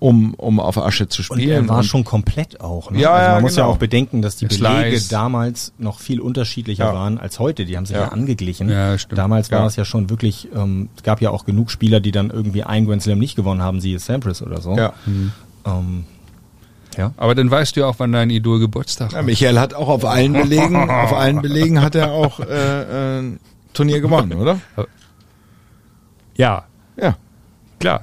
um 0.05 0.33
um 0.35 0.59
auf 0.59 0.77
Asche 0.77 1.07
zu 1.09 1.21
Und 1.31 1.39
spielen. 1.39 1.49
er 1.63 1.67
war 1.67 1.77
Und- 1.77 1.83
schon 1.85 2.03
komplett 2.03 2.61
auch. 2.61 2.91
Ne? 2.91 2.99
Ja, 2.99 3.11
also 3.11 3.25
man 3.27 3.35
ja, 3.35 3.41
muss 3.41 3.55
ja 3.55 3.63
genau. 3.63 3.73
auch 3.73 3.77
bedenken, 3.77 4.21
dass 4.21 4.35
die 4.35 4.45
Belege 4.45 4.99
Slice. 4.99 5.09
damals 5.09 5.73
noch 5.79 5.99
viel 5.99 6.19
unterschiedlicher 6.21 6.85
Ja. 6.85 6.93
waren 6.93 7.17
als 7.17 7.39
heute. 7.39 7.65
Die 7.65 7.75
haben 7.75 7.85
sich 7.87 7.95
ja, 7.95 8.03
Ja. 8.03 8.07
angeglichen. 8.09 8.69
Ja, 8.69 8.97
stimmt. 8.97 9.17
Damals 9.17 9.49
war 9.51 9.61
Ja. 9.61 9.65
es 9.65 9.75
ja 9.77 9.85
schon 9.85 10.09
wirklich, 10.11 10.49
ähm, 10.55 10.89
es 10.95 11.01
gab 11.03 11.21
ja 11.21 11.31
auch 11.31 11.45
genug 11.45 11.71
Spieler, 11.71 11.99
die 12.01 12.11
dann 12.11 12.29
irgendwie 12.29 12.63
ein 12.63 12.85
Grand 12.85 13.01
Slam 13.01 13.17
nicht 13.17 13.35
gewonnen 13.35 13.61
haben, 13.63 13.79
siehe 13.81 13.97
Sampras 13.99 14.41
oder 14.43 14.61
so. 14.61 14.75
ja. 14.77 14.93
Ähm, 15.65 16.03
ja. 16.97 17.11
Aber 17.17 17.33
dann 17.33 17.49
weißt 17.49 17.75
du 17.75 17.79
ja 17.81 17.87
auch, 17.87 17.95
wann 17.97 18.11
dein 18.11 18.29
Idol 18.29 18.59
Geburtstag 18.59 19.11
ja, 19.13 19.17
hat. 19.19 19.25
Michael 19.25 19.59
hat 19.59 19.73
auch 19.73 19.89
auf 19.89 20.05
allen 20.05 20.33
Belegen, 20.33 20.89
auf 20.89 21.13
allen 21.13 21.41
Belegen 21.41 21.81
hat 21.81 21.95
er 21.95 22.11
auch 22.11 22.39
äh, 22.39 22.43
äh, 22.45 23.19
ein 23.21 23.39
Turnier 23.73 23.99
gewonnen, 24.01 24.33
oder? 24.33 24.59
Ja, 26.37 26.65
Ja, 26.97 27.15
klar. 27.79 28.01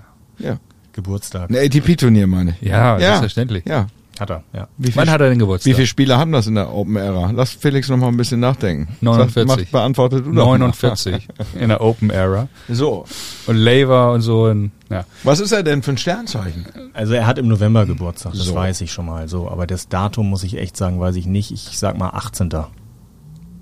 Geburtstag. 0.93 1.51
Ein 1.51 1.57
ATP-Turnier 1.57 2.27
meine 2.27 2.57
ich. 2.61 2.69
Ja, 2.69 2.95
ja, 2.95 2.99
selbstverständlich. 3.01 3.65
Ja. 3.67 3.87
Hat 4.21 4.31
er, 4.31 4.45
ja. 4.53 4.69
Wie 4.77 4.95
Wann 4.95 5.11
hat 5.11 5.23
er 5.23 5.31
denn 5.31 5.39
Geburtstag? 5.39 5.71
Wie 5.71 5.75
viele 5.75 5.87
Spieler 5.87 6.19
haben 6.19 6.33
das 6.33 6.47
in 6.47 6.55
der 6.55 6.71
Open 6.73 6.97
Era? 6.97 7.31
Lass 7.31 7.53
Felix 7.53 7.89
noch 7.89 7.97
mal 7.97 8.09
ein 8.09 8.17
bisschen 8.19 8.41
nachdenken. 8.41 8.95
49. 9.01 9.35
Sag, 9.35 9.59
mach, 9.59 9.71
beantwortet 9.71 10.27
du 10.27 10.33
doch 10.33 10.47
mal. 10.47 10.59
49 10.59 11.29
in 11.59 11.71
der 11.71 11.81
Open 11.81 12.11
Era. 12.11 12.49
So. 12.69 13.07
Und 13.47 13.57
Laver 13.57 14.13
und 14.13 14.21
so. 14.21 14.45
Und, 14.45 14.71
ja. 14.91 15.05
Was 15.25 15.41
ist 15.41 15.51
er 15.53 15.63
denn 15.63 15.83
für 15.83 15.93
ein 15.93 15.97
Sternzeichen? 15.99 16.67
Also 16.93 17.15
er 17.15 17.27
hat 17.27 17.39
im 17.39 17.49
November 17.49 17.87
Geburtstag, 17.87 18.33
das 18.33 18.43
So. 18.45 18.55
weiß 18.55 18.83
ich 18.83 18.93
schon 18.93 19.07
mal 19.07 19.29
so. 19.29 19.49
Aber 19.51 19.67
das 19.67 19.89
Datum 19.89 20.29
muss 20.29 20.43
ich 20.45 20.59
echt 20.59 20.77
sagen, 20.77 21.01
weiß 21.01 21.17
ich 21.17 21.25
nicht. 21.27 21.51
Ich 21.51 21.79
sag 21.79 21.97
mal 21.97 22.11
18. 22.11 22.51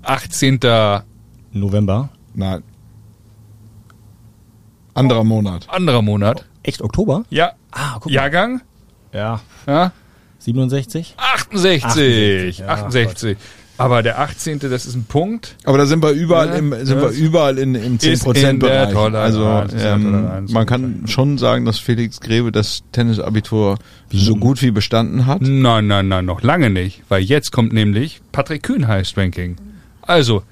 18. 0.03 0.59
November. 1.53 2.09
Nein. 2.33 2.61
Anderer 4.93 5.23
Monat. 5.23 5.67
anderer 5.69 6.01
Monat. 6.01 6.45
Echt 6.63 6.81
Oktober? 6.81 7.23
Ja. 7.29 7.53
Ah, 7.71 7.95
guck 7.95 8.05
mal. 8.05 8.13
Jahrgang? 8.13 8.61
Ja. 9.13 9.41
Ja. 9.67 9.91
67? 10.39 11.15
68. 11.17 11.85
68, 11.85 12.57
ja, 12.59 12.67
68. 12.67 13.37
Aber 13.77 14.03
der 14.03 14.19
18. 14.19 14.59
das 14.59 14.85
ist 14.85 14.95
ein 14.95 15.05
Punkt. 15.05 15.55
Aber 15.63 15.79
da 15.79 15.85
sind 15.87 16.03
wir 16.03 16.11
überall 16.11 16.49
Ja, 16.49 16.55
im, 16.55 16.73
sind 16.85 17.01
wir 17.01 17.09
überall 17.09 17.57
in, 17.57 17.73
im 17.73 17.95
ist 17.95 18.25
10% 18.27 18.49
in 18.49 18.59
der 18.59 18.85
Bereich. 18.87 19.15
Also, 19.15 19.63
ähm, 19.75 20.45
man 20.51 20.65
kann 20.67 21.03
schon 21.07 21.39
sagen, 21.39 21.65
dass 21.65 21.79
Felix 21.79 22.19
Grebe 22.19 22.51
das 22.51 22.83
Tennisabitur 22.91 23.79
so 24.11 24.35
gut 24.35 24.61
wie 24.61 24.69
bestanden 24.71 25.25
hat. 25.25 25.41
Nein, 25.41 25.87
nein, 25.87 26.07
nein, 26.07 26.25
noch 26.25 26.43
lange 26.43 26.69
nicht. 26.69 27.01
Weil 27.09 27.23
jetzt 27.23 27.51
kommt 27.51 27.73
nämlich 27.73 28.21
Patrick 28.31 28.63
Kühn 28.63 28.87
Highest 28.87 29.17
Ranking. 29.17 29.57
Also, 30.03 30.43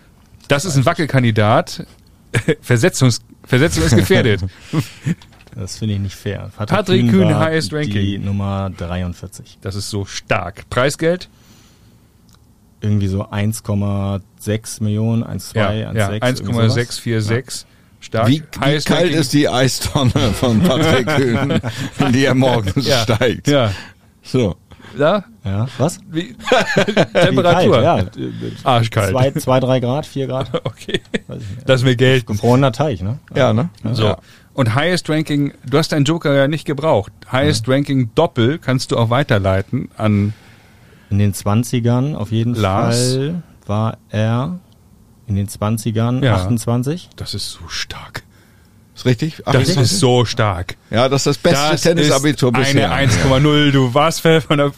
das 0.47 0.65
ist 0.65 0.75
ein 0.75 0.85
Wackelkandidat. 0.85 1.85
Versetzungs 2.61 3.21
Versetzung 3.43 3.83
ist 3.83 3.95
gefährdet. 3.95 4.41
Das 5.55 5.77
finde 5.77 5.95
ich 5.95 5.99
nicht 5.99 6.15
fair. 6.15 6.49
Patrick 6.55 7.09
Kühn, 7.09 7.29
war 7.29 7.39
highest 7.39 7.71
Die 7.71 7.75
ranking. 7.75 8.25
Nummer 8.25 8.69
43. 8.77 9.57
Das 9.61 9.75
ist 9.75 9.89
so 9.89 10.05
stark. 10.05 10.69
Preisgeld? 10.69 11.29
Irgendwie 12.81 13.07
so 13.07 13.25
1,6 13.25 14.83
Millionen, 14.83 15.23
1,2, 15.23 15.57
Ja, 15.57 15.69
1,6. 15.89 15.95
ja 15.97 16.11
irgendwie 16.13 16.53
sowas. 16.53 16.77
1,646. 16.77 17.65
Stark. 18.01 18.27
Wie, 18.29 18.41
wie 18.41 18.79
kalt 18.81 19.11
ist 19.13 19.33
die 19.33 19.49
Eistonne 19.49 20.11
von 20.33 20.61
Patrick 20.61 21.07
Kühn, 21.17 21.59
in 21.99 22.13
die 22.13 22.23
er 22.23 22.33
morgens 22.35 22.87
ja. 22.87 22.99
steigt? 23.01 23.49
Ja. 23.49 23.73
So. 24.23 24.55
Da? 24.97 25.25
Ja, 25.43 25.67
was? 25.77 25.99
Wie? 26.09 26.35
Wie 26.35 26.93
Temperatur. 27.13 27.81
kalt, 27.81 28.15
ja. 28.15 28.21
Arschkalt. 28.63 29.11
Zwei, 29.11 29.31
zwei, 29.31 29.59
drei 29.59 29.79
Grad, 29.81 30.05
vier 30.05 30.27
Grad. 30.27 30.49
Okay. 30.63 31.01
Weiß 31.27 31.41
ich 31.41 31.55
nicht. 31.57 31.67
Lass 31.67 31.83
mir 31.83 31.95
Geld. 31.95 32.25
Gefrorener 32.25 32.71
Teich, 32.71 33.01
ne? 33.01 33.19
Ja, 33.35 33.53
ne? 33.53 33.69
So. 33.91 34.03
Ja. 34.05 34.17
Und 34.59 34.75
Highest 34.75 35.09
Ranking, 35.09 35.53
du 35.65 35.77
hast 35.77 35.93
deinen 35.93 36.03
Joker 36.03 36.33
ja 36.35 36.49
nicht 36.49 36.65
gebraucht. 36.65 37.13
Highest 37.31 37.69
Ranking 37.69 38.09
Doppel 38.13 38.57
kannst 38.57 38.91
du 38.91 38.97
auch 38.97 39.09
weiterleiten 39.09 39.89
an 39.95 40.33
In 41.09 41.17
den 41.17 41.33
20ern 41.33 42.13
auf 42.15 42.31
jeden 42.33 42.55
Lars. 42.55 43.13
Fall 43.13 43.43
war 43.67 43.97
er 44.09 44.59
in 45.27 45.35
den 45.35 45.47
20ern 45.47 46.25
Ja. 46.25 46.35
28. 46.35 47.07
Das 47.15 47.33
ist 47.35 47.49
so 47.51 47.69
stark. 47.69 48.23
Ist 48.95 49.05
richtig? 49.05 49.37
Das 49.45 49.47
28? 49.55 49.77
ist 49.83 49.99
so 50.01 50.25
stark. 50.25 50.75
ja, 50.91 51.07
das 51.07 51.21
ist 51.21 51.27
das 51.27 51.37
beste 51.37 51.71
Das 51.71 51.81
Tennisabitur 51.83 52.51
bisher. 52.51 52.91
eine 52.91 53.07
1,0. 53.09 53.71
Du 53.71 53.93
warst 53.93 54.19
vor, 54.19 54.41
einer, 54.49 54.73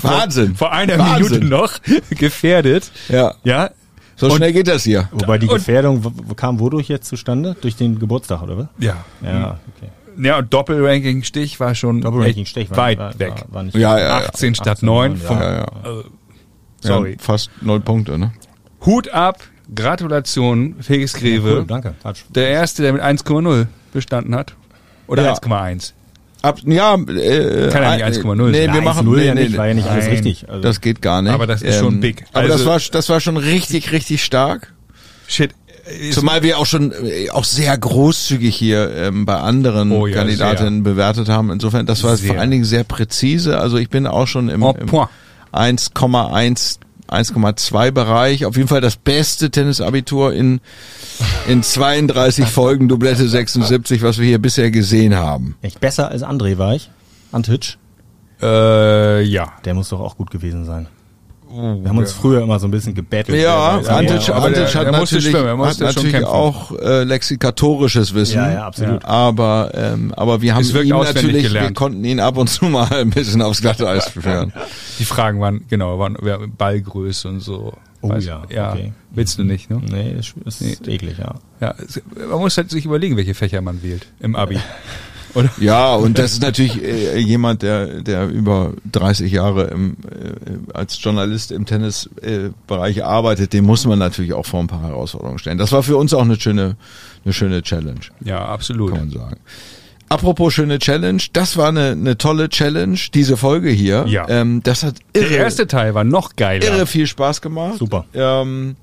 Wahnsinn. 0.00 0.54
vor 0.54 0.70
einer 0.70 0.96
Wahnsinn. 0.96 1.40
Minute 1.40 1.44
noch 1.46 1.72
gefährdet. 2.10 2.92
Ja. 3.08 3.34
Ja. 3.42 3.70
So 4.16 4.26
Und- 4.26 4.36
schnell 4.36 4.52
geht 4.52 4.68
das 4.68 4.84
hier. 4.84 5.08
Wobei 5.12 5.38
die 5.38 5.46
Gefährdung 5.48 6.02
kam 6.36 6.60
wodurch 6.60 6.88
jetzt 6.88 7.06
zustande? 7.08 7.56
Durch 7.60 7.76
den 7.76 7.98
Geburtstag, 7.98 8.42
oder 8.42 8.56
was? 8.58 8.66
Ja. 8.78 9.04
Ja, 9.22 9.58
okay. 9.76 9.90
Ja, 10.16 10.38
und 10.38 10.54
Doppelranking 10.54 11.24
Stich 11.24 11.58
war 11.58 11.74
schon 11.74 12.00
Doppelranking 12.00 12.42
echt 12.42 12.50
Stech 12.52 12.70
war, 12.70 12.76
weit 12.76 12.98
war, 12.98 13.18
weg. 13.18 13.30
War, 13.48 13.54
war 13.54 13.62
nicht 13.64 13.76
Ja, 13.76 13.98
ja, 13.98 14.04
ja. 14.20 14.26
18 14.28 14.54
statt 14.54 14.68
18, 14.78 14.86
9. 14.86 15.12
ja. 15.20 15.26
Vom, 15.26 15.38
Ja, 15.40 15.52
ja. 15.54 15.62
äh, 15.64 16.04
sorry. 16.80 17.10
Ja, 17.12 17.16
fast 17.18 17.50
null 17.62 17.80
Punkte, 17.80 18.16
ne? 18.16 18.32
Hut 18.86 19.08
ab, 19.08 19.38
Gratulation, 19.74 20.76
Felix 20.80 21.14
Greve. 21.14 21.56
Cool, 21.60 21.64
danke. 21.66 21.94
Der 22.34 22.48
erste, 22.48 22.82
der 22.82 22.92
mit 22.92 23.02
1,0 23.02 23.66
bestanden 23.92 24.34
hat. 24.34 24.54
Oder 25.06 25.24
Ja. 25.24 25.32
1,1. 25.32 25.94
Ab, 26.44 26.58
ja, 26.66 26.94
äh, 26.94 27.68
Kann 27.70 27.82
ja 27.98 28.08
nicht 28.08 28.18
äh, 28.18 28.20
1,0 28.22 28.50
Nee, 28.50 28.72
wir 28.72 28.82
machen, 28.82 29.08
1-0 29.08 29.16
nee, 29.16 29.26
ja 29.26 29.34
nicht, 29.34 29.56
war 29.56 29.66
ja 29.68 29.74
nicht 29.74 29.88
alles 29.88 30.06
richtig. 30.08 30.48
Also, 30.48 30.60
das 30.60 30.80
geht 30.80 31.00
gar 31.00 31.22
nicht. 31.22 31.30
Ähm, 31.30 31.34
Aber 31.36 31.46
das 31.46 31.62
ist 31.62 31.78
schon 31.78 32.00
big. 32.00 32.24
Aber 32.32 32.40
Also- 32.52 32.52
das 32.58 32.66
war, 32.66 32.80
das 32.92 33.08
war 33.08 33.20
schon 33.20 33.36
richtig, 33.38 33.92
richtig 33.92 34.22
stark. 34.22 34.72
Shit. 35.26 35.52
Ist- 36.00 36.14
Zumal 36.14 36.42
wir 36.42 36.58
auch 36.58 36.66
schon 36.66 36.92
äh, 36.92 37.30
auch 37.30 37.44
sehr 37.44 37.76
großzügig 37.76 38.54
hier 38.56 38.90
ähm, 38.94 39.24
bei 39.26 39.36
anderen 39.36 39.92
Oh 39.92 40.06
ja, 40.06 40.16
Kandidatinnen 40.16 40.82
bewertet 40.82 41.28
haben. 41.28 41.50
Insofern, 41.50 41.86
das 41.86 42.02
war 42.04 42.16
Sehr. 42.16 42.32
vor 42.32 42.40
allen 42.40 42.50
Dingen 42.50 42.64
sehr 42.64 42.84
präzise. 42.84 43.58
Also 43.58 43.76
ich 43.78 43.88
bin 43.90 44.06
auch 44.06 44.26
schon 44.26 44.48
im, 44.48 44.62
im 44.62 44.86
point. 44.86 45.08
1,1 45.52 46.78
1,2 47.08 47.90
Bereich. 47.90 48.46
Auf 48.46 48.56
jeden 48.56 48.68
Fall 48.68 48.80
das 48.80 48.96
beste 48.96 49.50
Tennisabitur 49.50 50.32
in, 50.32 50.60
in 51.46 51.62
32 51.62 52.46
Folgen 52.46 52.88
Doublette 52.88 53.28
76, 53.28 54.02
was 54.02 54.18
wir 54.18 54.26
hier 54.26 54.38
bisher 54.38 54.70
gesehen 54.70 55.14
haben. 55.14 55.56
echt 55.62 55.80
besser 55.80 56.08
als 56.08 56.22
André 56.22 56.58
war 56.58 56.74
ich. 56.74 56.90
Antic. 57.32 57.76
Äh, 58.40 59.22
ja. 59.22 59.52
Der 59.64 59.74
muss 59.74 59.88
doch 59.88 60.00
auch 60.00 60.16
gut 60.16 60.30
gewesen 60.30 60.64
sein. 60.64 60.88
Wir 61.54 61.88
haben 61.88 61.98
uns 61.98 62.12
früher 62.12 62.42
immer 62.42 62.58
so 62.58 62.66
ein 62.66 62.70
bisschen 62.70 62.94
gebettelt. 62.94 63.40
Ja, 63.40 63.76
Antic, 63.76 64.28
aber 64.30 64.46
Antic 64.46 64.54
der- 64.54 64.74
hat 64.74 64.86
der 64.86 64.92
musste 64.98 65.14
natürlich, 65.16 65.30
schwimmen, 65.36 65.60
er 65.60 65.66
hat 65.68 65.78
natürlich 65.80 66.24
auch 66.24 66.72
äh, 66.80 67.04
lexikatorisches 67.04 68.12
Wissen. 68.14 68.36
Ja, 68.36 68.52
ja, 68.52 68.66
absolut. 68.66 69.04
Aber, 69.04 69.70
ähm, 69.74 70.12
aber 70.16 70.42
wir 70.42 70.54
haben 70.54 70.64
ihn 70.64 70.88
natürlich, 70.88 71.34
wir 71.34 71.42
gelernt. 71.42 71.76
konnten 71.76 72.04
ihn 72.04 72.18
ab 72.20 72.36
und 72.36 72.48
zu 72.48 72.64
mal 72.66 72.92
ein 72.92 73.10
bisschen 73.10 73.40
aufs 73.42 73.60
Glatteis 73.60 74.08
führen. 74.20 74.52
Die 74.98 75.04
Fragen 75.04 75.40
waren, 75.40 75.64
genau, 75.68 75.98
waren 75.98 76.16
ja, 76.24 76.38
Ballgröße 76.58 77.28
und 77.28 77.40
so. 77.40 77.72
Oh 78.00 78.08
Weiß- 78.10 78.26
ja, 78.26 78.42
ja. 78.50 78.72
okay. 78.72 78.92
Willst 79.12 79.38
du 79.38 79.44
nicht, 79.44 79.70
ne? 79.70 79.80
Nee, 79.90 80.16
das 80.44 80.60
ist 80.60 80.86
eklig, 80.88 81.16
ja. 81.18 81.36
Ja, 81.60 81.74
man 82.28 82.40
muss 82.40 82.56
halt 82.56 82.68
sich 82.70 82.84
überlegen, 82.84 83.16
welche 83.16 83.34
Fächer 83.34 83.60
man 83.62 83.82
wählt 83.82 84.06
im 84.20 84.34
Abi. 84.36 84.58
Oder? 85.34 85.50
Ja, 85.58 85.94
und 85.94 86.18
das 86.18 86.32
ist 86.32 86.42
natürlich 86.42 86.82
äh, 86.82 87.18
jemand, 87.18 87.62
der, 87.62 88.02
der 88.02 88.28
über 88.28 88.72
30 88.92 89.32
Jahre 89.32 89.64
im, 89.64 89.96
äh, 90.10 90.72
als 90.72 91.02
Journalist 91.02 91.50
im 91.52 91.66
Tennisbereich 91.66 92.98
äh, 92.98 93.02
arbeitet, 93.02 93.52
dem 93.52 93.64
muss 93.64 93.84
man 93.86 93.98
natürlich 93.98 94.32
auch 94.32 94.46
vor 94.46 94.60
ein 94.60 94.66
paar 94.66 94.82
Herausforderungen 94.82 95.38
stellen. 95.38 95.58
Das 95.58 95.72
war 95.72 95.82
für 95.82 95.96
uns 95.96 96.14
auch 96.14 96.22
eine 96.22 96.38
schöne, 96.40 96.76
eine 97.24 97.32
schöne 97.32 97.62
Challenge, 97.62 98.00
Ja, 98.24 98.44
absolut. 98.44 98.90
kann 98.92 99.00
man 99.00 99.10
sagen. 99.10 99.36
Apropos 100.08 100.52
schöne 100.52 100.78
Challenge, 100.78 101.22
das 101.32 101.56
war 101.56 101.68
eine, 101.70 101.92
eine 101.92 102.16
tolle 102.18 102.48
Challenge, 102.48 102.98
diese 103.14 103.36
Folge 103.36 103.70
hier. 103.70 104.04
Ja. 104.06 104.28
Ähm, 104.28 104.62
das 104.62 104.82
hat 104.82 104.96
irre, 105.14 105.28
Der 105.30 105.38
erste 105.38 105.66
Teil 105.66 105.94
war 105.94 106.04
noch 106.04 106.36
geiler. 106.36 106.64
irre 106.64 106.86
viel 106.86 107.06
Spaß 107.06 107.40
gemacht. 107.40 107.78
Super. 107.78 108.04
Ähm, 108.14 108.76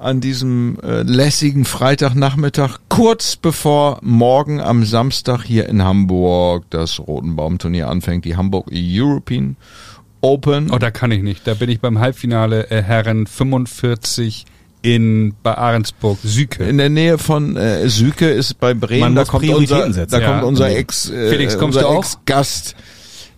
an 0.00 0.20
diesem 0.20 0.78
äh, 0.82 1.02
lässigen 1.02 1.64
Freitagnachmittag, 1.64 2.78
kurz 2.88 3.36
bevor 3.36 3.98
morgen 4.02 4.60
am 4.60 4.84
Samstag 4.84 5.42
hier 5.44 5.68
in 5.68 5.82
Hamburg 5.84 6.64
das 6.70 6.98
Rotenbaumturnier 6.98 7.88
anfängt, 7.88 8.24
die 8.24 8.36
Hamburg 8.36 8.68
European 8.72 9.56
Open. 10.22 10.70
Oh, 10.70 10.78
da 10.78 10.90
kann 10.90 11.10
ich 11.12 11.22
nicht. 11.22 11.46
Da 11.46 11.54
bin 11.54 11.68
ich 11.70 11.80
beim 11.80 11.98
Halbfinale 11.98 12.70
äh, 12.70 12.82
Herren 12.82 13.26
45 13.26 14.44
in 14.82 15.34
bei 15.42 15.56
Ahrensburg 15.58 16.18
Süke. 16.22 16.64
in 16.64 16.78
der 16.78 16.88
Nähe 16.88 17.18
von 17.18 17.56
äh, 17.56 17.86
Süke 17.90 18.28
ist 18.30 18.58
bei 18.60 18.72
Bremen, 18.72 19.00
Man 19.00 19.14
da 19.14 19.20
muss 19.22 19.28
kommt 19.28 19.44
Prioritäten 19.44 19.82
unser, 19.84 19.92
setzen. 20.00 20.12
da 20.12 20.20
Ja. 20.20 20.30
kommt 20.32 20.44
unser 20.44 20.68
Nee. 20.68 20.76
Ex, 20.76 21.10
äh, 21.10 21.28
Felix, 21.30 21.58
kommst 21.58 21.76
unser 21.76 21.88
du 21.88 21.94
auch? 21.94 22.04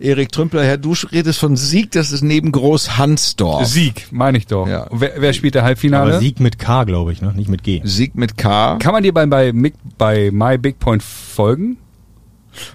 Erik 0.03 0.31
Trümpler 0.31 0.63
her. 0.63 0.77
Du 0.77 0.93
redest 1.11 1.39
von 1.39 1.55
Sieg, 1.55 1.91
das 1.91 2.11
ist 2.11 2.21
neben 2.21 2.51
Groß 2.51 2.97
Hansdorf. 2.97 3.65
Sieg, 3.67 4.07
meine 4.11 4.37
ich 4.37 4.47
doch. 4.47 4.67
Ja. 4.67 4.87
Wer, 4.91 5.13
wer 5.17 5.33
spielt 5.33 5.55
der 5.55 5.63
Halbfinale? 5.63 6.11
Aber 6.11 6.19
Sieg 6.19 6.39
mit 6.39 6.59
K, 6.59 6.83
glaube 6.83 7.13
ich, 7.13 7.21
ne? 7.21 7.33
nicht 7.33 7.49
mit 7.49 7.63
G. 7.63 7.81
Sieg 7.83 8.15
mit 8.15 8.37
K. 8.37 8.77
Kann 8.79 8.93
man 8.93 9.03
dir 9.03 9.13
bei, 9.13 9.25
bei, 9.25 9.53
bei 9.97 10.29
My 10.31 10.57
Big 10.57 10.79
Point 10.79 11.01
folgen? 11.01 11.77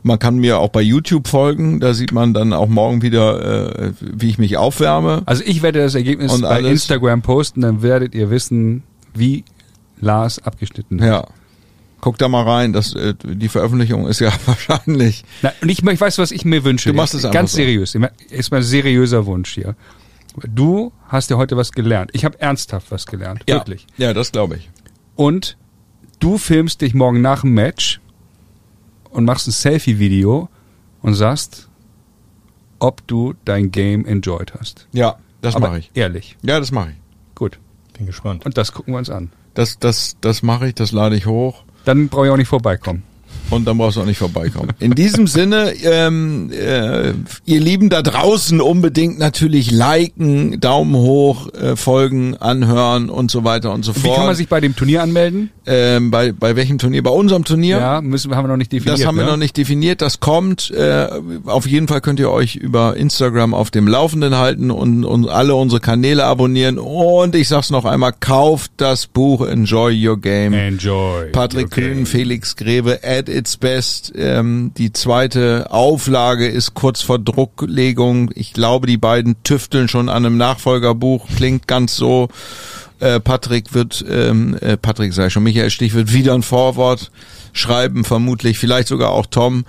Man 0.02 0.18
kann 0.18 0.38
mir 0.38 0.58
auch 0.58 0.70
bei 0.70 0.80
YouTube 0.80 1.28
folgen, 1.28 1.78
da 1.78 1.94
sieht 1.94 2.12
man 2.12 2.34
dann 2.34 2.52
auch 2.52 2.66
morgen 2.66 3.02
wieder, 3.02 3.76
äh, 3.78 3.92
wie 4.00 4.28
ich 4.28 4.38
mich 4.38 4.56
aufwärme. 4.56 5.22
Also 5.26 5.44
ich 5.46 5.62
werde 5.62 5.80
das 5.80 5.94
Ergebnis 5.94 6.32
Und 6.32 6.42
bei 6.42 6.48
alles? 6.48 6.72
Instagram 6.72 7.22
posten, 7.22 7.60
dann 7.60 7.82
werdet 7.82 8.14
ihr 8.14 8.30
wissen, 8.30 8.82
wie 9.14 9.44
Lars 10.00 10.40
abgeschnitten 10.40 11.00
hat. 11.00 11.08
Ja. 11.08 11.26
Guck 12.00 12.16
da 12.18 12.28
mal 12.28 12.44
rein, 12.44 12.72
das, 12.72 12.94
äh, 12.94 13.14
die 13.24 13.48
Veröffentlichung 13.48 14.06
ist 14.06 14.20
ja 14.20 14.32
wahrscheinlich. 14.46 15.24
Na, 15.42 15.52
und 15.60 15.68
ich, 15.68 15.82
ich 15.82 16.00
weiß, 16.00 16.18
was 16.18 16.30
ich 16.30 16.44
mir 16.44 16.64
wünsche. 16.64 16.90
Du 16.90 16.96
machst 16.96 17.14
es 17.14 17.24
einfach 17.24 17.34
Ganz 17.34 17.52
so. 17.52 17.56
seriös. 17.56 17.96
Ist 18.30 18.50
mein 18.50 18.62
seriöser 18.62 19.26
Wunsch 19.26 19.52
hier. 19.54 19.74
Du 20.48 20.92
hast 21.08 21.30
ja 21.30 21.36
heute 21.36 21.56
was 21.56 21.72
gelernt. 21.72 22.10
Ich 22.12 22.24
habe 22.24 22.40
ernsthaft 22.40 22.90
was 22.90 23.06
gelernt. 23.06 23.42
Wirklich. 23.46 23.86
Ja, 23.96 24.14
das 24.14 24.30
glaube 24.30 24.56
ich. 24.56 24.70
Und 25.16 25.56
du 26.20 26.38
filmst 26.38 26.80
dich 26.80 26.94
morgen 26.94 27.20
nach 27.20 27.40
dem 27.40 27.54
Match 27.54 28.00
und 29.10 29.24
machst 29.24 29.48
ein 29.48 29.52
Selfie-Video 29.52 30.48
und 31.02 31.14
sagst, 31.14 31.68
ob 32.78 33.04
du 33.08 33.34
dein 33.44 33.72
Game 33.72 34.06
enjoyed 34.06 34.54
hast. 34.54 34.86
Ja, 34.92 35.16
das 35.40 35.58
mache 35.58 35.78
ich. 35.80 35.90
Ehrlich. 35.94 36.36
Ja, 36.42 36.60
das 36.60 36.70
mache 36.70 36.90
ich. 36.90 36.96
Gut. 37.34 37.58
Bin 37.96 38.06
gespannt. 38.06 38.46
Und 38.46 38.56
das 38.56 38.72
gucken 38.72 38.94
wir 38.94 38.98
uns 38.98 39.10
an. 39.10 39.32
Das, 39.54 39.78
das, 39.80 40.16
das 40.20 40.42
mache 40.42 40.68
ich, 40.68 40.74
das 40.76 40.92
lade 40.92 41.16
ich 41.16 41.26
hoch. 41.26 41.64
Dann 41.88 42.10
brauche 42.10 42.26
ich 42.26 42.32
auch 42.32 42.36
nicht 42.36 42.48
vorbeikommen. 42.48 43.02
Und 43.50 43.64
dann 43.66 43.78
brauchst 43.78 43.96
du 43.96 44.02
auch 44.02 44.06
nicht 44.06 44.18
vorbeikommen. 44.18 44.72
In 44.78 44.92
diesem 44.92 45.26
Sinne, 45.26 45.72
ähm, 45.82 46.50
äh, 46.52 47.12
ihr 47.44 47.60
Lieben 47.60 47.88
da 47.88 48.02
draußen 48.02 48.60
unbedingt 48.60 49.18
natürlich 49.18 49.70
liken, 49.70 50.60
Daumen 50.60 50.94
hoch, 50.94 51.52
äh, 51.54 51.76
folgen, 51.76 52.36
anhören 52.36 53.08
und 53.10 53.30
so 53.30 53.44
weiter 53.44 53.72
und 53.72 53.84
so 53.84 53.94
Wie 53.96 54.00
fort. 54.00 54.16
kann 54.16 54.26
man 54.26 54.34
sich 54.34 54.48
bei 54.48 54.60
dem 54.60 54.76
Turnier 54.76 55.02
anmelden? 55.02 55.50
ähm, 55.68 56.10
bei, 56.10 56.32
bei 56.32 56.56
welchem 56.56 56.78
Turnier? 56.78 57.02
Bei 57.02 57.10
unserem 57.10 57.44
Turnier? 57.44 57.78
Ja, 57.78 58.00
müssen, 58.00 58.34
haben 58.34 58.44
wir 58.44 58.48
noch 58.48 58.56
nicht 58.56 58.72
definiert. 58.72 58.98
Das 58.98 59.06
haben 59.06 59.16
wir 59.16 59.24
ne? 59.24 59.32
noch 59.32 59.36
nicht 59.36 59.56
definiert, 59.56 60.00
das 60.00 60.18
kommt. 60.18 60.70
Äh, 60.70 61.08
auf 61.44 61.66
jeden 61.66 61.88
Fall 61.88 62.00
könnt 62.00 62.18
ihr 62.20 62.30
euch 62.30 62.56
über 62.56 62.96
Instagram 62.96 63.52
auf 63.52 63.70
dem 63.70 63.86
Laufenden 63.86 64.36
halten 64.36 64.70
und, 64.70 65.04
und 65.04 65.28
alle 65.28 65.54
unsere 65.54 65.80
Kanäle 65.80 66.24
abonnieren. 66.24 66.78
Und 66.78 67.34
ich 67.34 67.48
sag's 67.48 67.70
noch 67.70 67.84
einmal, 67.84 68.14
kauft 68.18 68.72
das 68.78 69.06
Buch 69.06 69.46
Enjoy 69.46 70.08
Your 70.08 70.18
Game. 70.18 70.54
Enjoy. 70.54 71.26
Patrick. 71.32 71.70
Kühn, 71.70 72.06
Felix 72.06 72.56
Greve, 72.56 73.00
at 73.02 73.28
its 73.38 73.56
best. 73.56 74.12
Ähm, 74.16 74.72
die 74.76 74.92
zweite 74.92 75.70
Auflage 75.70 76.46
ist 76.48 76.74
kurz 76.74 77.00
vor 77.00 77.18
Drucklegung. 77.18 78.30
Ich 78.34 78.52
glaube, 78.52 78.86
die 78.86 78.98
beiden 78.98 79.42
tüfteln 79.44 79.88
schon 79.88 80.08
an 80.08 80.26
einem 80.26 80.36
Nachfolgerbuch. 80.36 81.26
Klingt 81.36 81.66
ganz 81.66 81.96
so. 81.96 82.28
Äh, 83.00 83.20
Patrick 83.20 83.74
wird, 83.74 84.04
ähm, 84.10 84.56
äh, 84.60 84.76
Patrick 84.76 85.14
sei 85.14 85.30
schon, 85.30 85.44
Michael 85.44 85.70
Stich 85.70 85.94
wird 85.94 86.12
wieder 86.12 86.34
ein 86.34 86.42
Vorwort 86.42 87.12
schreiben, 87.52 88.04
vermutlich, 88.04 88.58
vielleicht 88.58 88.88
sogar 88.88 89.10
auch 89.10 89.26
Tom, 89.26 89.64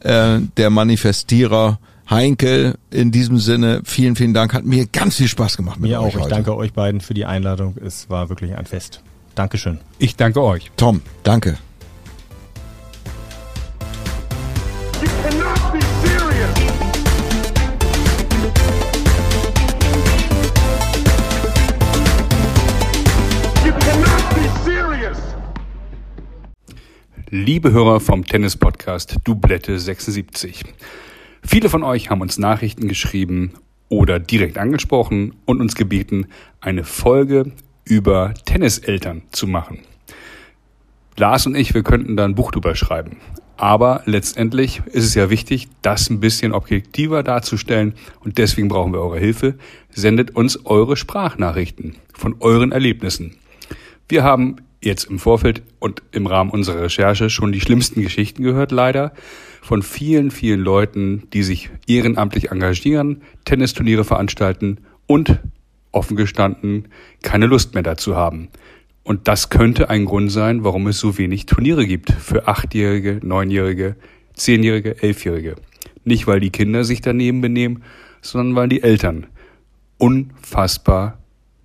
äh, 0.00 0.40
der 0.56 0.70
Manifestierer. 0.70 1.78
Heinkel, 2.10 2.74
in 2.90 3.10
diesem 3.10 3.38
Sinne, 3.38 3.80
vielen, 3.84 4.16
vielen 4.16 4.34
Dank. 4.34 4.52
Hat 4.52 4.64
mir 4.66 4.86
ganz 4.86 5.16
viel 5.16 5.28
Spaß 5.28 5.56
gemacht 5.56 5.80
mit 5.80 5.88
Mir 5.88 6.00
euch 6.00 6.06
auch. 6.06 6.08
Ich 6.08 6.16
heute. 6.16 6.28
danke 6.28 6.56
euch 6.56 6.72
beiden 6.74 7.00
für 7.00 7.14
die 7.14 7.24
Einladung. 7.24 7.76
Es 7.82 8.10
war 8.10 8.28
wirklich 8.28 8.54
ein 8.54 8.66
Fest. 8.66 9.00
Dankeschön. 9.34 9.78
Ich 9.98 10.16
danke 10.16 10.42
euch. 10.42 10.70
Tom, 10.76 11.00
danke. 11.22 11.56
Liebe 27.34 27.72
Hörer 27.72 27.98
vom 28.00 28.26
Tennis-Podcast 28.26 29.16
Dublette 29.24 29.78
76. 29.78 30.64
Viele 31.42 31.70
von 31.70 31.82
euch 31.82 32.10
haben 32.10 32.20
uns 32.20 32.36
Nachrichten 32.36 32.88
geschrieben 32.88 33.54
oder 33.88 34.18
direkt 34.18 34.58
angesprochen 34.58 35.34
und 35.46 35.62
uns 35.62 35.74
gebeten, 35.74 36.26
eine 36.60 36.84
Folge 36.84 37.52
über 37.86 38.34
Tenniseltern 38.44 39.22
zu 39.30 39.46
machen. 39.46 39.78
Lars 41.16 41.46
und 41.46 41.54
ich, 41.54 41.72
wir 41.72 41.82
könnten 41.82 42.18
da 42.18 42.26
ein 42.26 42.34
Buch 42.34 42.50
drüber 42.50 42.74
schreiben. 42.74 43.16
Aber 43.56 44.02
letztendlich 44.04 44.82
ist 44.92 45.06
es 45.06 45.14
ja 45.14 45.30
wichtig, 45.30 45.68
das 45.80 46.10
ein 46.10 46.20
bisschen 46.20 46.52
objektiver 46.52 47.22
darzustellen 47.22 47.94
und 48.20 48.36
deswegen 48.36 48.68
brauchen 48.68 48.92
wir 48.92 49.00
eure 49.00 49.18
Hilfe. 49.18 49.54
Sendet 49.88 50.36
uns 50.36 50.66
eure 50.66 50.98
Sprachnachrichten 50.98 51.94
von 52.12 52.36
euren 52.40 52.72
Erlebnissen. 52.72 53.36
Wir 54.06 54.22
haben 54.22 54.56
jetzt 54.84 55.04
im 55.04 55.18
Vorfeld 55.18 55.62
und 55.78 56.02
im 56.12 56.26
Rahmen 56.26 56.50
unserer 56.50 56.82
Recherche 56.82 57.30
schon 57.30 57.52
die 57.52 57.60
schlimmsten 57.60 58.02
Geschichten 58.02 58.42
gehört, 58.42 58.72
leider, 58.72 59.12
von 59.62 59.82
vielen, 59.82 60.30
vielen 60.30 60.60
Leuten, 60.60 61.28
die 61.32 61.42
sich 61.44 61.70
ehrenamtlich 61.86 62.50
engagieren, 62.50 63.22
Tennisturniere 63.44 64.04
veranstalten 64.04 64.78
und 65.06 65.38
offen 65.92 66.16
gestanden 66.16 66.88
keine 67.22 67.46
Lust 67.46 67.74
mehr 67.74 67.82
dazu 67.82 68.16
haben. 68.16 68.48
Und 69.04 69.28
das 69.28 69.50
könnte 69.50 69.90
ein 69.90 70.04
Grund 70.04 70.30
sein, 70.30 70.64
warum 70.64 70.86
es 70.86 70.98
so 70.98 71.18
wenig 71.18 71.46
Turniere 71.46 71.86
gibt 71.86 72.10
für 72.10 72.48
Achtjährige, 72.48 73.20
Neunjährige, 73.22 73.96
Zehnjährige, 74.34 75.02
Elfjährige. 75.02 75.56
Nicht, 76.04 76.26
weil 76.26 76.40
die 76.40 76.50
Kinder 76.50 76.84
sich 76.84 77.00
daneben 77.00 77.40
benehmen, 77.40 77.82
sondern 78.20 78.56
weil 78.56 78.68
die 78.68 78.82
Eltern 78.82 79.26
unfassbar 79.98 81.18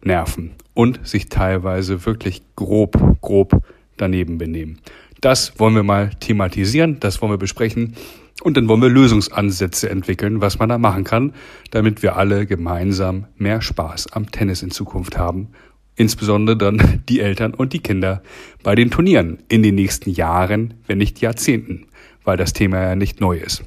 nerven 0.03 0.51
und 0.73 1.05
sich 1.07 1.29
teilweise 1.29 2.05
wirklich 2.05 2.41
grob, 2.55 3.19
grob 3.21 3.63
daneben 3.97 4.37
benehmen. 4.37 4.79
Das 5.21 5.59
wollen 5.59 5.75
wir 5.75 5.83
mal 5.83 6.11
thematisieren, 6.19 6.99
das 6.99 7.21
wollen 7.21 7.31
wir 7.31 7.37
besprechen 7.37 7.95
und 8.43 8.55
dann 8.55 8.67
wollen 8.67 8.81
wir 8.81 8.89
Lösungsansätze 8.89 9.89
entwickeln, 9.89 10.41
was 10.41 10.59
man 10.59 10.69
da 10.69 10.77
machen 10.77 11.03
kann, 11.03 11.33
damit 11.71 12.03
wir 12.03 12.15
alle 12.15 12.45
gemeinsam 12.45 13.25
mehr 13.37 13.61
Spaß 13.61 14.13
am 14.13 14.31
Tennis 14.31 14.61
in 14.61 14.71
Zukunft 14.71 15.17
haben. 15.17 15.49
Insbesondere 15.95 16.55
dann 16.55 17.03
die 17.09 17.19
Eltern 17.19 17.55
und 17.55 17.73
die 17.73 17.79
Kinder 17.79 18.21
bei 18.61 18.75
den 18.75 18.91
Turnieren 18.91 19.39
in 19.49 19.63
den 19.63 19.73
nächsten 19.73 20.11
Jahren, 20.11 20.75
wenn 20.85 20.99
nicht 20.99 21.21
Jahrzehnten, 21.21 21.87
weil 22.23 22.37
das 22.37 22.53
Thema 22.53 22.81
ja 22.81 22.95
nicht 22.95 23.19
neu 23.19 23.37
ist. 23.37 23.63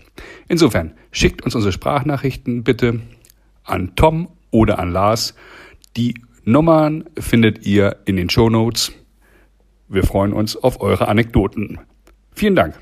Insofern 0.46 0.92
schickt 1.10 1.42
uns 1.42 1.56
unsere 1.56 1.72
Sprachnachrichten 1.72 2.62
bitte 2.62 3.00
an 3.64 3.92
Tom 3.96 4.28
oder 4.52 4.78
an 4.78 4.92
Lars. 4.92 5.34
Die 5.96 6.14
Nummern 6.44 7.04
findet 7.18 7.66
ihr 7.66 7.96
in 8.04 8.16
den 8.16 8.30
Show 8.30 8.48
Notes. 8.48 8.92
Wir 9.88 10.04
freuen 10.04 10.32
uns 10.32 10.56
auf 10.56 10.80
eure 10.80 11.08
Anekdoten. 11.08 11.78
Vielen 12.32 12.54
Dank. 12.54 12.78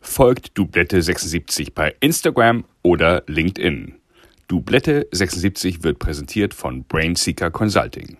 Folgt 0.00 0.56
Dublette76 0.56 1.72
bei 1.74 1.94
Instagram 2.00 2.64
oder 2.82 3.22
LinkedIn. 3.26 3.94
Dublette76 4.48 5.82
wird 5.82 5.98
präsentiert 5.98 6.54
von 6.54 6.84
Brainseeker 6.84 7.50
Consulting. 7.50 8.16